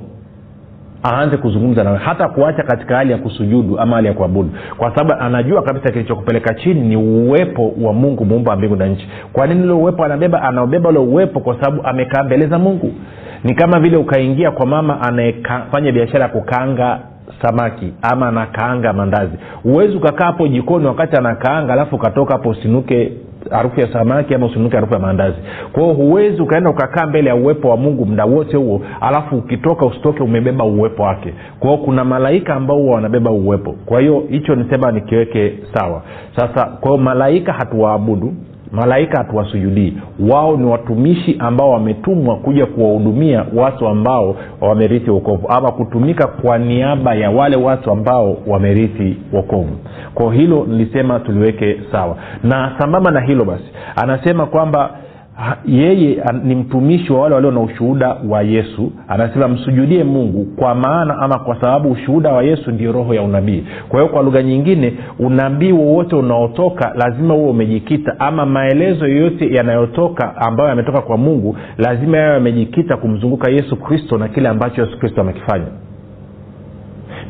Aanze 1.07 1.37
kuzungumza 1.37 1.85
nawe 1.85 1.99
hata 1.99 2.29
kuacha 2.29 2.63
katika 2.63 2.97
hali 2.97 3.13
ya 3.13 3.19
kusujudu 3.19 3.79
ama 3.79 3.97
hali 3.97 4.09
ya 4.09 4.15
kuabudu. 4.15 4.51
Kwa 4.77 4.97
sababu 4.97 5.23
anajua 5.23 5.63
kabisa 5.63 5.91
kilichokupeleka 5.93 6.55
chini 6.55 6.81
ni 6.81 6.97
uwepo 6.97 7.73
wa 7.83 7.93
mungu 7.93 8.25
muumba 8.25 8.51
wa 8.51 8.57
mbingu 8.57 8.77
na 8.77 8.87
nchi. 8.87 9.09
Kwa 9.33 9.47
nini 9.47 9.63
ule 9.63 9.73
uwepo 9.73 10.05
anabeba? 10.05 10.43
Anaobeba 10.43 10.89
ule 10.89 10.99
uwepo 10.99 11.41
kwa 11.41 11.55
sababu 11.61 11.83
amekaa 11.87 12.23
mbele 12.25 12.47
za 12.47 12.59
mungu 12.59 12.93
ni 13.45 13.55
kama 13.55 13.81
vile 13.81 13.97
ukaingia 13.97 14.51
kwa 14.51 14.67
mama 14.67 15.01
anayefanya 15.03 15.93
biashara 15.93 16.23
ya 16.23 16.29
kukaanga 16.29 16.99
samaki 17.43 17.93
ama 18.03 18.29
anakaanga 18.29 18.93
mandazi. 18.93 19.33
Huwezi 19.63 19.97
ukakaa 19.97 20.25
hapo 20.27 20.49
jikoni 20.49 20.87
wakati 20.87 21.17
anakaanga 21.17 21.73
alafu 21.73 21.97
ukatoka 21.97 22.33
hapo 22.33 22.49
usinuke 22.49 23.13
harufu 23.51 23.81
ya 23.81 23.93
samaki 23.93 24.35
ama 24.35 24.47
usinuke 24.47 24.75
harufu 24.77 24.95
ya 24.95 25.01
maandazi 25.01 25.37
kwao 25.73 25.93
huwezi 25.93 26.43
ukaenda 26.43 26.71
ukakaa 26.71 27.07
mbele 27.07 27.29
ya 27.29 27.37
uwepo 27.37 27.69
wa 27.69 27.77
mungu 27.77 28.07
muda 28.07 28.25
wote 28.25 28.57
huo 28.57 28.81
alafu 29.01 29.37
ukitoka 29.37 29.87
usitoke 29.87 30.23
umebeba 30.23 30.65
uwepo 30.65 31.03
wake. 31.03 31.35
Kwao 31.61 31.77
kuna 31.79 32.05
malaika 32.05 32.55
ambao 32.55 32.77
huwa 32.79 32.95
wanabeba 32.95 33.31
uwepo. 33.31 33.73
Kwa 33.87 34.01
hiyo 34.01 34.23
hicho 34.31 34.55
nisema 34.55 34.93
nikiweke 34.93 35.53
sawa. 35.75 36.03
Sasa 36.37 36.65
kwao 36.67 36.97
malaika 36.99 37.53
hatuwaabudu 37.53 38.35
malaika 38.75 39.19
hatuwasujudii. 39.19 39.93
Wao 40.31 40.57
ni 40.57 40.65
watumishi 40.67 41.37
ambao 41.39 41.71
wametumwa 41.71 42.37
kuja 42.37 42.67
kuwahudumia 42.67 43.45
watu 43.55 43.89
ambao 43.89 44.37
wamerithi 44.61 45.11
wokovu 45.11 45.49
ama 45.49 45.73
kutumika 45.73 46.27
kwa 46.27 46.59
niaba 46.59 47.15
ya 47.15 47.31
wale 47.31 47.57
watu 47.57 47.91
ambao 47.91 48.37
wamerithi 48.47 49.17
wokovu. 49.33 49.77
Kwao 50.15 50.31
hilo 50.31 50.67
nilisema 50.69 51.21
tuliweke 51.21 51.81
sawa. 51.93 52.17
Na 52.43 52.73
sambamba 52.79 53.11
na 53.11 53.21
hilo 53.21 53.45
basi 53.45 53.65
anasema 53.97 54.47
kwamba 54.47 54.91
yeye 55.67 56.23
ni 56.45 56.55
mtumishi 56.55 57.13
wa 57.13 57.21
wale 57.21 57.35
walio 57.35 57.51
na 57.51 57.61
ushuhuda 57.61 58.17
wa 58.29 58.43
yesu 58.43 58.93
anasema 59.09 59.49
msujudie 59.49 60.05
mungu 60.05 60.45
kwa 60.57 60.75
maana 60.75 61.19
ama 61.19 61.39
kwa 61.39 61.61
sababu 61.61 61.91
ushuhuda 61.91 62.33
wa 62.33 62.43
yesu 62.43 62.71
ndio 62.71 62.93
roho 62.93 63.15
ya 63.15 63.23
unabii. 63.23 63.65
Kwa 63.89 64.01
hiyo 64.01 64.13
kwa 64.13 64.23
lugha 64.23 64.43
nyingine 64.43 64.95
unabii 65.19 65.73
wowote 65.73 66.17
unaotoka 66.17 66.93
lazima 66.97 67.35
huo 67.35 67.51
umejikita 67.51 68.21
ama 68.21 68.47
maelezo 68.47 69.07
yoyote 69.07 69.55
yanayotoka 69.55 70.37
ambayo 70.37 70.69
yametoka 70.69 71.01
kwa 71.01 71.17
mungu 71.17 71.57
lazima 71.79 72.17
yayo 72.19 72.35
yamejikita 72.35 72.97
kumzunguka 72.97 73.51
yesu 73.51 73.77
kristo 73.77 74.19
na 74.19 74.29
kile 74.29 74.49
ambacho 74.49 74.83
yesu 74.85 74.99
kristo 74.99 75.21
amekifanya. 75.21 75.67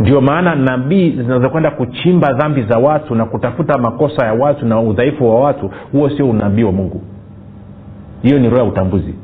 Ndio 0.01 0.21
maana 0.21 0.55
nabii 0.55 1.11
zinazokwenda 1.11 1.71
kuchimba 1.71 2.33
dhambi 2.33 2.63
za 2.63 2.79
watu 2.79 3.15
na 3.15 3.25
kutafuta 3.25 3.79
makosa 3.79 4.27
ya 4.27 4.33
watu 4.33 4.67
na 4.67 4.81
udhaifu 4.81 5.29
wa 5.29 5.41
watu 5.41 5.71
huo 5.93 6.11
sio 6.11 6.31
unabii 6.31 6.63
wa 6.65 6.73
mungu 6.73 7.01
hiyo 8.25 8.39
ni 8.39 8.49
roho 8.49 8.63
ya 8.63 8.69
utambuzi. 8.69 9.15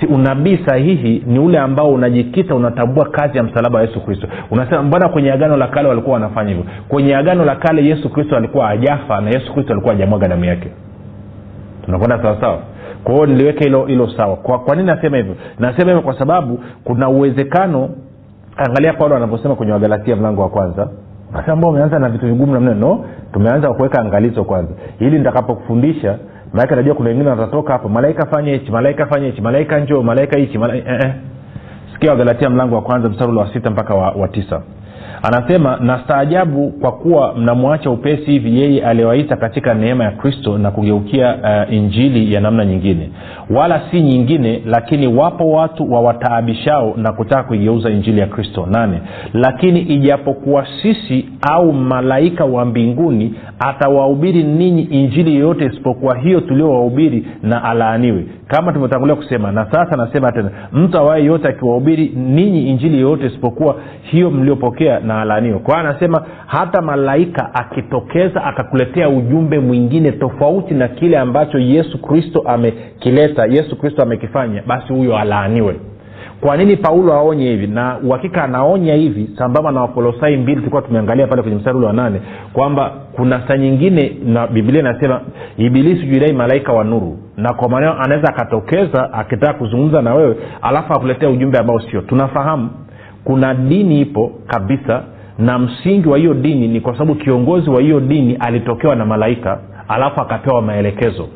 Si 0.00 0.06
unabii 0.06 0.58
sahihi 0.66 1.22
ni 1.26 1.38
ule 1.38 1.58
ambao 1.58 1.90
unajikita 1.92 2.54
unatambua 2.54 3.04
kazi 3.04 3.36
ya 3.36 3.42
msalaba 3.42 3.78
wa 3.78 3.84
yesu 3.84 4.00
kristo. 4.04 4.28
Unasema 4.50 4.82
mbona 4.82 5.08
kwenye 5.08 5.32
agano 5.32 5.56
la 5.56 5.66
kale 5.66 5.88
walikuwa 5.88 6.14
wanafanya 6.14 6.48
hivyo? 6.48 6.64
Kwenye 6.88 7.16
agano 7.16 7.44
la 7.44 7.56
kale 7.56 7.84
yesu 7.84 8.08
kristo 8.10 8.36
alikuwa 8.36 8.68
ajafa 8.70 9.20
na 9.20 9.30
yesu 9.30 9.52
kristo 9.54 9.72
alikuwa 9.72 9.94
ajamwaga 9.94 10.28
damu 10.28 10.44
yake. 10.44 10.68
Tunakwenda 11.84 12.22
sawasawa 12.22 12.58
kwa 13.04 13.14
hiyo 13.14 13.26
niliweka 13.26 13.64
hilo 13.64 13.86
hilo 13.86 14.10
sawa. 14.16 14.36
Kwa, 14.36 14.58
kwa 14.58 14.76
nini 14.76 14.86
nasema 14.86 15.16
hivyo? 15.16 15.34
Nasema 15.58 15.84
hivyo 15.84 16.02
kwa 16.02 16.18
sababu 16.18 16.60
kuna 16.84 17.08
uwezekano 17.08 17.90
angalia 18.56 18.92
paulo 18.92 19.16
anavyosema 19.16 19.54
kwenye 19.54 19.72
wagalatia 19.72 20.16
mlango 20.16 20.42
wa 20.42 20.48
kwanza. 20.48 20.88
Ambao 21.46 21.70
umeanza 21.70 21.98
na 21.98 22.08
vitu 22.08 22.26
vigumu 22.26 22.52
namna 22.54 22.74
no 22.74 23.04
tumeanza 23.32 23.72
kuweka 23.72 24.00
angalizo 24.00 24.44
kwanza. 24.44 24.72
Ili 25.00 25.18
nitakapokufundisha 25.18 26.18
maanake 26.52 26.74
najua 26.76 26.94
kuna 26.94 27.08
wengine 27.08 27.30
watatoka 27.30 27.72
hapo 27.72 27.88
malaika 27.88 28.26
fanye 28.26 28.52
hichi 28.52 28.70
malaika 28.72 29.06
fanye 29.06 29.26
hichi 29.26 29.40
malaika 29.42 29.78
njoo 29.80 30.02
malaika 30.02 30.38
hichi 30.38 30.58
malaika... 30.58 30.90
eh, 30.92 31.00
eh. 31.04 31.12
sikia 31.92 32.10
wagalatia 32.10 32.50
mlango 32.50 32.74
wa 32.74 32.82
kwanza 32.82 33.08
mstari 33.08 33.32
wa 33.36 33.52
sita 33.52 33.70
mpaka 33.70 33.94
wa, 33.94 34.10
wa 34.10 34.28
tisa 34.28 34.62
anasema 35.22 35.76
nastaajabu 35.80 36.70
kwa 36.70 36.92
kuwa 36.92 37.34
mnamwacha 37.34 37.90
upesi 37.90 38.24
hivi 38.30 38.60
yeye 38.60 38.86
aliyewaita 38.86 39.36
katika 39.36 39.74
neema 39.74 40.04
ya 40.04 40.10
kristo 40.10 40.58
na 40.58 40.70
kugeukia 40.70 41.34
uh, 41.68 41.74
injili 41.74 42.34
ya 42.34 42.40
namna 42.40 42.64
nyingine. 42.64 43.10
Wala 43.50 43.80
si 43.90 44.00
nyingine 44.00 44.62
lakini 44.66 45.06
wapo 45.06 45.50
watu 45.50 45.92
wawataabishao 45.92 46.94
na 46.96 47.12
kutaka 47.12 47.42
kuigeuza 47.42 47.90
injili 47.90 48.20
ya 48.20 48.26
kristo. 48.26 48.66
Nane. 48.70 49.00
Lakini 49.32 49.80
ijapokuwa 49.80 50.66
sisi 50.82 51.28
au 51.52 51.72
malaika 51.72 52.44
wa 52.44 52.64
mbinguni 52.64 53.34
atawahubiri 53.58 54.42
ninyi 54.44 54.82
injili 54.82 55.34
yoyote 55.34 55.64
isipokuwa 55.66 56.18
hiyo 56.18 56.40
tuliowahubiri 56.40 57.26
na 57.42 57.64
alaaniwe. 57.64 58.24
Kama 58.48 58.66
tulivyotangulia 58.72 59.14
kusema 59.16 59.52
na 59.52 59.66
sasa 59.70 59.96
nasema 59.96 60.32
tena 60.32 60.50
mtu 60.72 60.98
awaye 60.98 61.24
yote 61.24 61.48
akiwahubiri 61.48 62.12
ninyi 62.16 62.68
injili 62.70 63.00
yoyote 63.00 63.26
isipokuwa 63.26 63.76
hiyo 64.02 64.30
mliopokea 64.30 65.00
na 65.08 65.20
alaaniwe 65.20 65.58
kwa 65.58 65.78
anasema 65.78 66.22
hata 66.46 66.82
malaika 66.82 67.54
akitokeza 67.54 68.44
akakuletea 68.44 69.08
ujumbe 69.08 69.58
mwingine 69.58 70.12
tofauti 70.12 70.74
na 70.74 70.88
kile 70.88 71.18
ambacho 71.18 71.58
yesu 71.58 72.02
kristo 72.02 72.42
amekileta 72.46 73.46
yesu 73.46 73.76
kristo 73.78 74.02
amekifanya 74.02 74.62
basi 74.66 74.92
huyo 74.92 75.16
alaaniwe. 75.18 75.76
Kwa 76.40 76.56
nini 76.56 76.76
paulo 76.76 77.12
aonye 77.12 77.50
hivi? 77.50 77.66
Na 77.66 77.98
uhakika 77.98 78.44
anaonya 78.44 78.94
hivi 78.94 79.30
sambamba 79.38 79.72
na 79.72 79.80
wakolosai 79.80 80.36
mbili 80.36 80.56
tulikuwa 80.56 80.82
tumeangalia 80.82 81.26
pale 81.26 81.42
kwenye 81.42 81.56
mstari 81.56 81.76
ule 81.76 81.86
wa 81.86 81.92
nane 81.92 82.20
kwamba 82.52 82.92
kuna 83.16 83.48
saa 83.48 83.56
nyingine 83.56 84.16
na 84.24 84.46
biblia 84.46 84.80
inasema 84.80 85.20
ibilisi 85.56 86.06
juilai 86.06 86.32
malaika 86.32 86.72
wa 86.72 86.84
nuru. 86.84 87.18
Na 87.36 87.52
kwa 87.54 87.68
maneo 87.68 87.92
anaweza 87.98 88.28
akatokeza 88.28 89.12
akitaka 89.12 89.52
kuzungumza 89.52 90.02
na 90.02 90.14
wewe 90.14 90.36
alafu 90.62 90.92
akuletea 90.92 91.30
ujumbe 91.30 91.58
ambao 91.58 91.80
sio. 91.80 92.00
Tunafahamu 92.00 92.70
kuna 93.24 93.54
dini 93.54 94.00
ipo 94.00 94.32
kabisa 94.46 95.02
na 95.38 95.58
msingi 95.58 96.08
wa 96.08 96.18
hiyo 96.18 96.34
dini 96.34 96.68
ni 96.68 96.80
kwa 96.80 96.92
sababu 96.92 97.14
kiongozi 97.14 97.70
wa 97.70 97.80
hiyo 97.80 98.00
dini 98.00 98.34
alitokewa 98.36 98.96
na 98.96 99.04
malaika 99.06 99.58
alafu 99.88 100.20
akapewa 100.20 100.62
maelekezo 100.62 101.28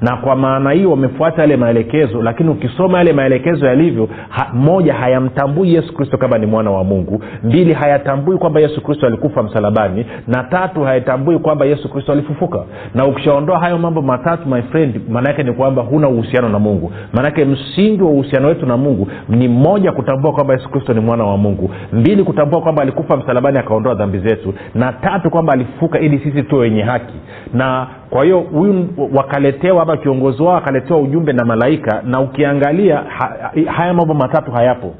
na 0.00 0.16
kwa 0.16 0.36
maana 0.36 0.70
hiyo 0.70 0.90
wamefuata 0.90 1.40
yale 1.42 1.56
maelekezo 1.56 2.22
lakini 2.22 2.50
ukisoma 2.50 2.98
yale 2.98 3.12
maelekezo 3.12 3.66
yalivyo 3.66 4.08
ha, 4.28 4.50
moja 4.54 4.94
hayamtambui 4.94 5.74
yesu 5.74 5.94
kristo 5.94 6.18
kama 6.18 6.38
ni 6.38 6.46
mwana 6.46 6.70
wa 6.70 6.84
mungu. 6.84 7.22
Mbili 7.44 7.72
hayatambui 7.72 8.38
kwamba 8.38 8.60
yesu 8.60 8.80
kristo 8.82 9.06
alikufa 9.06 9.42
msalabani. 9.42 10.06
Na 10.28 10.44
tatu 10.44 10.82
hayatambui 10.82 11.38
kwamba 11.38 11.64
yesu 11.66 11.88
kristo 11.88 12.12
alifufuka. 12.12 12.64
Na 12.94 13.06
ukishaondoa 13.06 13.58
hayo 13.58 13.78
mambo 13.78 14.02
matatu 14.02 14.48
my 14.48 14.62
friend 14.62 15.00
maanaake 15.08 15.42
ni 15.42 15.52
kwamba 15.52 15.82
huna 15.82 16.08
uhusiano 16.08 16.48
na 16.48 16.58
mungu. 16.58 16.92
Maanake 17.12 17.44
msingi 17.44 18.02
wa 18.02 18.10
uhusiano 18.10 18.48
wetu 18.48 18.66
na 18.66 18.76
mungu 18.76 19.08
ni 19.28 19.48
moja 19.48 19.92
kutambua 19.92 20.32
kwamba 20.32 20.54
yesu 20.54 20.68
kristo 20.70 20.94
ni 20.94 21.00
mwana 21.00 21.24
wa 21.24 21.36
mungu. 21.36 21.70
Mbili 21.92 22.24
kutambua 22.24 22.60
kwamba 22.60 22.82
alikufa 22.82 23.16
msalabani 23.16 23.58
akaondoa 23.58 23.94
dhambi 23.94 24.18
zetu. 24.18 24.54
Na 24.74 24.92
tatu 24.92 25.30
kwamba 25.30 25.52
alifufuka 25.52 25.98
ili 26.00 26.18
sisi 26.18 26.42
tuwe 26.42 26.60
wenye 26.62 26.82
haki. 26.82 27.14
Na 27.54 27.86
kwa 28.12 28.24
hiyo 28.24 28.40
huyu 28.40 28.88
wakaletewa 29.14 29.82
ama 29.82 29.96
kiongozi 29.96 30.42
wao 30.42 30.56
akaletewa 30.56 31.00
ujumbe 31.00 31.32
na 31.32 31.44
malaika 31.44 32.02
na 32.04 32.20
ukiangalia 32.20 32.96
ha, 32.96 33.50
haya 33.66 33.94
mambo 33.94 34.14
matatu 34.14 34.52
hayapo. 34.52 34.94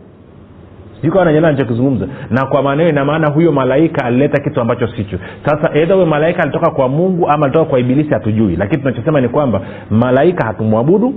Nachokizungumza 1.41 2.07
na 2.31 2.47
kwa 2.47 2.63
maana 2.63 2.83
hiyo 2.83 2.93
ina 2.93 3.05
maana 3.05 3.29
huyo 3.29 3.53
malaika 3.53 4.05
alileta 4.05 4.43
kitu 4.43 4.61
ambacho 4.61 4.87
sicho 4.87 5.19
sasa 5.45 5.75
edha 5.75 5.95
huyo 5.95 6.07
malaika 6.07 6.43
alitoka 6.43 6.71
kwa 6.71 6.89
mungu 6.89 7.29
ama 7.29 7.47
alitoka 7.47 7.65
kwa 7.71 7.81
ibilisi 7.81 8.11
hatujui. 8.11 8.57
Lakini 8.57 8.83
tunachosema 8.83 9.21
ni 9.21 9.29
kwamba 9.29 9.61
malaika 9.91 10.47
hatumwabudu 10.47 11.15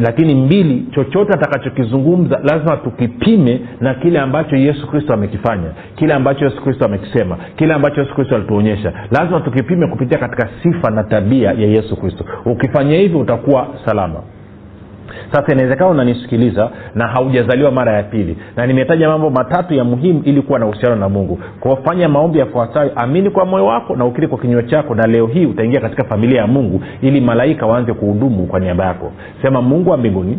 lakini 0.00 0.34
mbili 0.34 0.86
chochote 0.94 1.32
atakachokizungumza 1.32 2.40
lazima 2.42 2.76
tukipime 2.76 3.60
na 3.80 3.94
kile 3.94 4.18
ambacho 4.20 4.56
yesu 4.56 4.86
kristo 4.90 5.14
amekifanya 5.14 5.70
kile 5.96 6.14
ambacho 6.14 6.44
yesu 6.44 6.62
kristo 6.62 6.84
amekisema 6.84 7.38
kile 7.56 7.74
ambacho 7.74 8.00
yesu 8.00 8.14
kristo 8.14 8.34
alituonyesha. 8.36 8.92
Lazima 9.10 9.40
tukipime 9.40 9.86
kupitia 9.86 10.18
katika 10.18 10.48
sifa 10.62 10.90
na 10.90 11.04
tabia 11.04 11.52
ya 11.52 11.66
yesu 11.68 11.96
kristo. 11.96 12.24
Ukifanya 12.44 12.96
hivyo 12.96 13.20
utakuwa 13.20 13.68
salama 13.84 14.22
sasa 15.32 15.52
inawezekana 15.52 15.90
unanisikiliza 15.90 16.70
na 16.94 17.06
haujazaliwa 17.06 17.70
mara 17.70 17.92
ya 17.92 18.02
pili 18.02 18.36
na 18.56 18.66
nimetaja 18.66 19.08
mambo 19.08 19.30
matatu 19.30 19.74
ya 19.74 19.84
muhimu 19.84 20.22
ili 20.24 20.42
kuwa 20.42 20.58
na 20.58 20.66
uhusiano 20.66 20.96
na 20.96 21.08
mungu. 21.08 21.38
Kwafanya 21.60 22.08
maombi 22.08 22.38
yafuatayo 22.38 22.92
amini 22.96 23.30
kwa 23.30 23.44
moyo 23.44 23.66
wako 23.66 23.96
na 23.96 24.04
ukiri 24.04 24.28
kwa 24.28 24.38
kinywa 24.38 24.62
chako 24.62 24.94
na 24.94 25.06
leo 25.06 25.26
hii 25.26 25.46
utaingia 25.46 25.80
katika 25.80 26.04
familia 26.04 26.40
ya 26.40 26.46
mungu 26.46 26.82
ili 27.02 27.20
malaika 27.20 27.66
waanze 27.66 27.92
kuhudumu 27.92 28.46
kwa 28.46 28.60
niaba 28.60 28.84
yako. 28.84 29.12
Sema 29.42 29.62
mungu 29.62 29.90
wa 29.90 29.96
mbinguni 29.96 30.38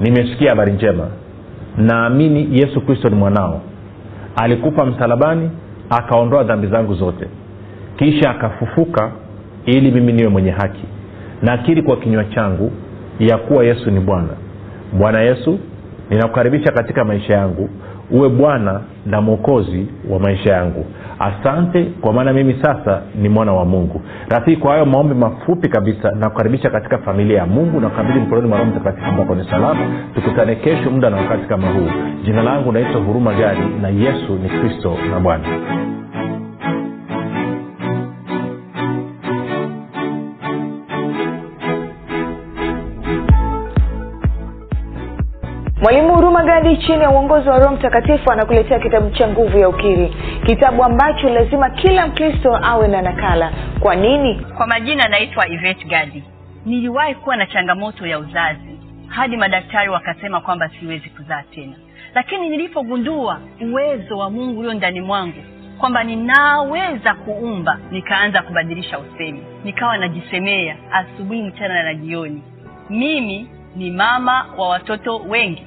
nimesikia 0.00 0.50
habari 0.50 0.72
njema. 0.72 1.06
Naamini 1.78 2.48
yesu 2.58 2.80
kristo 2.80 3.08
ni 3.08 3.16
mwanao. 3.16 3.60
Alikufa 4.36 4.86
msalabani 4.86 5.50
akaondoa 5.90 6.44
dhambi 6.44 6.66
zangu 6.66 6.94
zote. 6.94 7.26
Kisha 7.96 8.30
akafufuka 8.30 9.12
ili 9.66 9.90
mimi 9.90 10.12
niwe 10.12 10.28
mwenye 10.28 10.50
haki. 10.50 10.84
Nakiri 11.42 11.82
kwa 11.82 11.96
kinywa 11.96 12.24
changu 12.24 12.72
ya 13.28 13.36
kuwa 13.38 13.64
yesu 13.64 13.90
ni 13.90 14.00
bwana. 14.00 14.28
Bwana 14.92 15.20
yesu 15.20 15.58
ninakukaribisha 16.10 16.72
katika 16.72 17.04
maisha 17.04 17.34
yangu. 17.34 17.68
Uwe 18.10 18.28
bwana 18.28 18.80
na 19.06 19.20
mwokozi 19.20 19.86
wa 20.10 20.18
maisha 20.18 20.52
yangu. 20.52 20.86
Asante 21.18 21.84
kwa 21.84 22.12
maana 22.12 22.32
mimi 22.32 22.56
sasa 22.62 23.02
ni 23.22 23.28
mwana 23.28 23.52
wa 23.52 23.64
mungu. 23.64 24.00
Rafiki 24.28 24.56
kwa 24.56 24.72
hayo 24.72 24.84
maombi 24.86 25.14
mafupi 25.14 25.68
kabisa 25.68 26.10
nakukaribisha 26.10 26.70
katika 26.70 26.98
familia 26.98 27.38
ya 27.38 27.46
mungu 27.46 27.80
na 27.80 27.88
kukabili 27.88 28.20
mkononi 28.20 28.48
mwa 28.48 28.58
roho 28.58 28.70
mtakatifu 28.70 29.06
ambako 29.06 29.34
ni 29.34 29.44
salama 29.50 29.86
tukutane 30.14 30.54
kesho 30.56 30.90
muda 30.90 31.10
na 31.10 31.16
wakati 31.16 31.46
kama 31.48 31.68
huu. 31.68 31.88
Jina 32.24 32.42
langu 32.42 32.72
naitwa 32.72 33.00
huruma 33.00 33.34
gari 33.34 33.60
na 33.82 33.88
yesu 33.88 34.32
ni 34.42 34.48
kristo 34.48 34.96
na 35.10 35.20
bwana 35.20 35.44
mwalimu 45.82 46.14
huruma 46.14 46.42
gadi 46.44 46.76
chini 46.76 47.02
ya 47.02 47.10
uongozi 47.10 47.48
wa 47.48 47.58
roho 47.58 47.74
mtakatifu 47.74 48.32
anakuletea 48.32 48.78
kitabu 48.78 49.10
cha 49.10 49.28
nguvu 49.28 49.58
ya 49.58 49.68
ukiri. 49.68 50.14
Kitabu 50.46 50.84
ambacho 50.84 51.28
lazima 51.28 51.70
kila 51.70 52.06
mkristo 52.06 52.56
awe 52.62 52.88
na 52.88 53.02
nakala. 53.02 53.52
Kwa 53.80 53.94
nini? 53.94 54.34
Kwa 54.56 54.66
majina 54.66 55.04
anaitwa 55.04 55.48
ivet 55.48 55.86
gadi 55.86 56.24
niliwahi 56.66 57.14
kuwa 57.14 57.36
na 57.36 57.46
changamoto 57.46 58.06
ya 58.06 58.18
uzazi 58.18 58.78
hadi 59.08 59.36
madaktari 59.36 59.90
wakasema 59.90 60.40
kwamba 60.40 60.68
siwezi 60.80 61.08
kuzaa 61.10 61.42
tena. 61.54 61.72
Lakini 62.14 62.48
nilipogundua 62.48 63.40
uwezo 63.60 64.18
wa 64.18 64.30
mungu 64.30 64.60
ulio 64.60 64.74
ndani 64.74 65.00
mwangu 65.00 65.42
kwamba 65.78 66.04
ninaweza 66.04 67.14
kuumba 67.14 67.78
nikaanza 67.90 68.42
kubadilisha 68.42 68.98
usemi. 68.98 69.42
Nikawa 69.64 69.96
najisemea 69.98 70.76
asubuhi 70.92 71.42
mchana 71.42 71.82
na 71.82 71.94
jioni. 71.94 72.42
Mimi 72.90 73.48
ni 73.76 73.90
mama 73.90 74.46
wa 74.58 74.68
watoto 74.68 75.16
wengi 75.18 75.66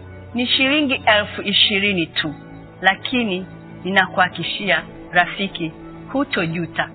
ni 0.33 0.47
shilingi 0.47 1.01
elfu 1.05 1.41
ishirini 1.41 2.07
tu 2.07 2.33
lakini 2.81 3.45
ninakuhakishia 3.83 4.83
rafiki 5.11 5.71
hutojuta 6.11 6.89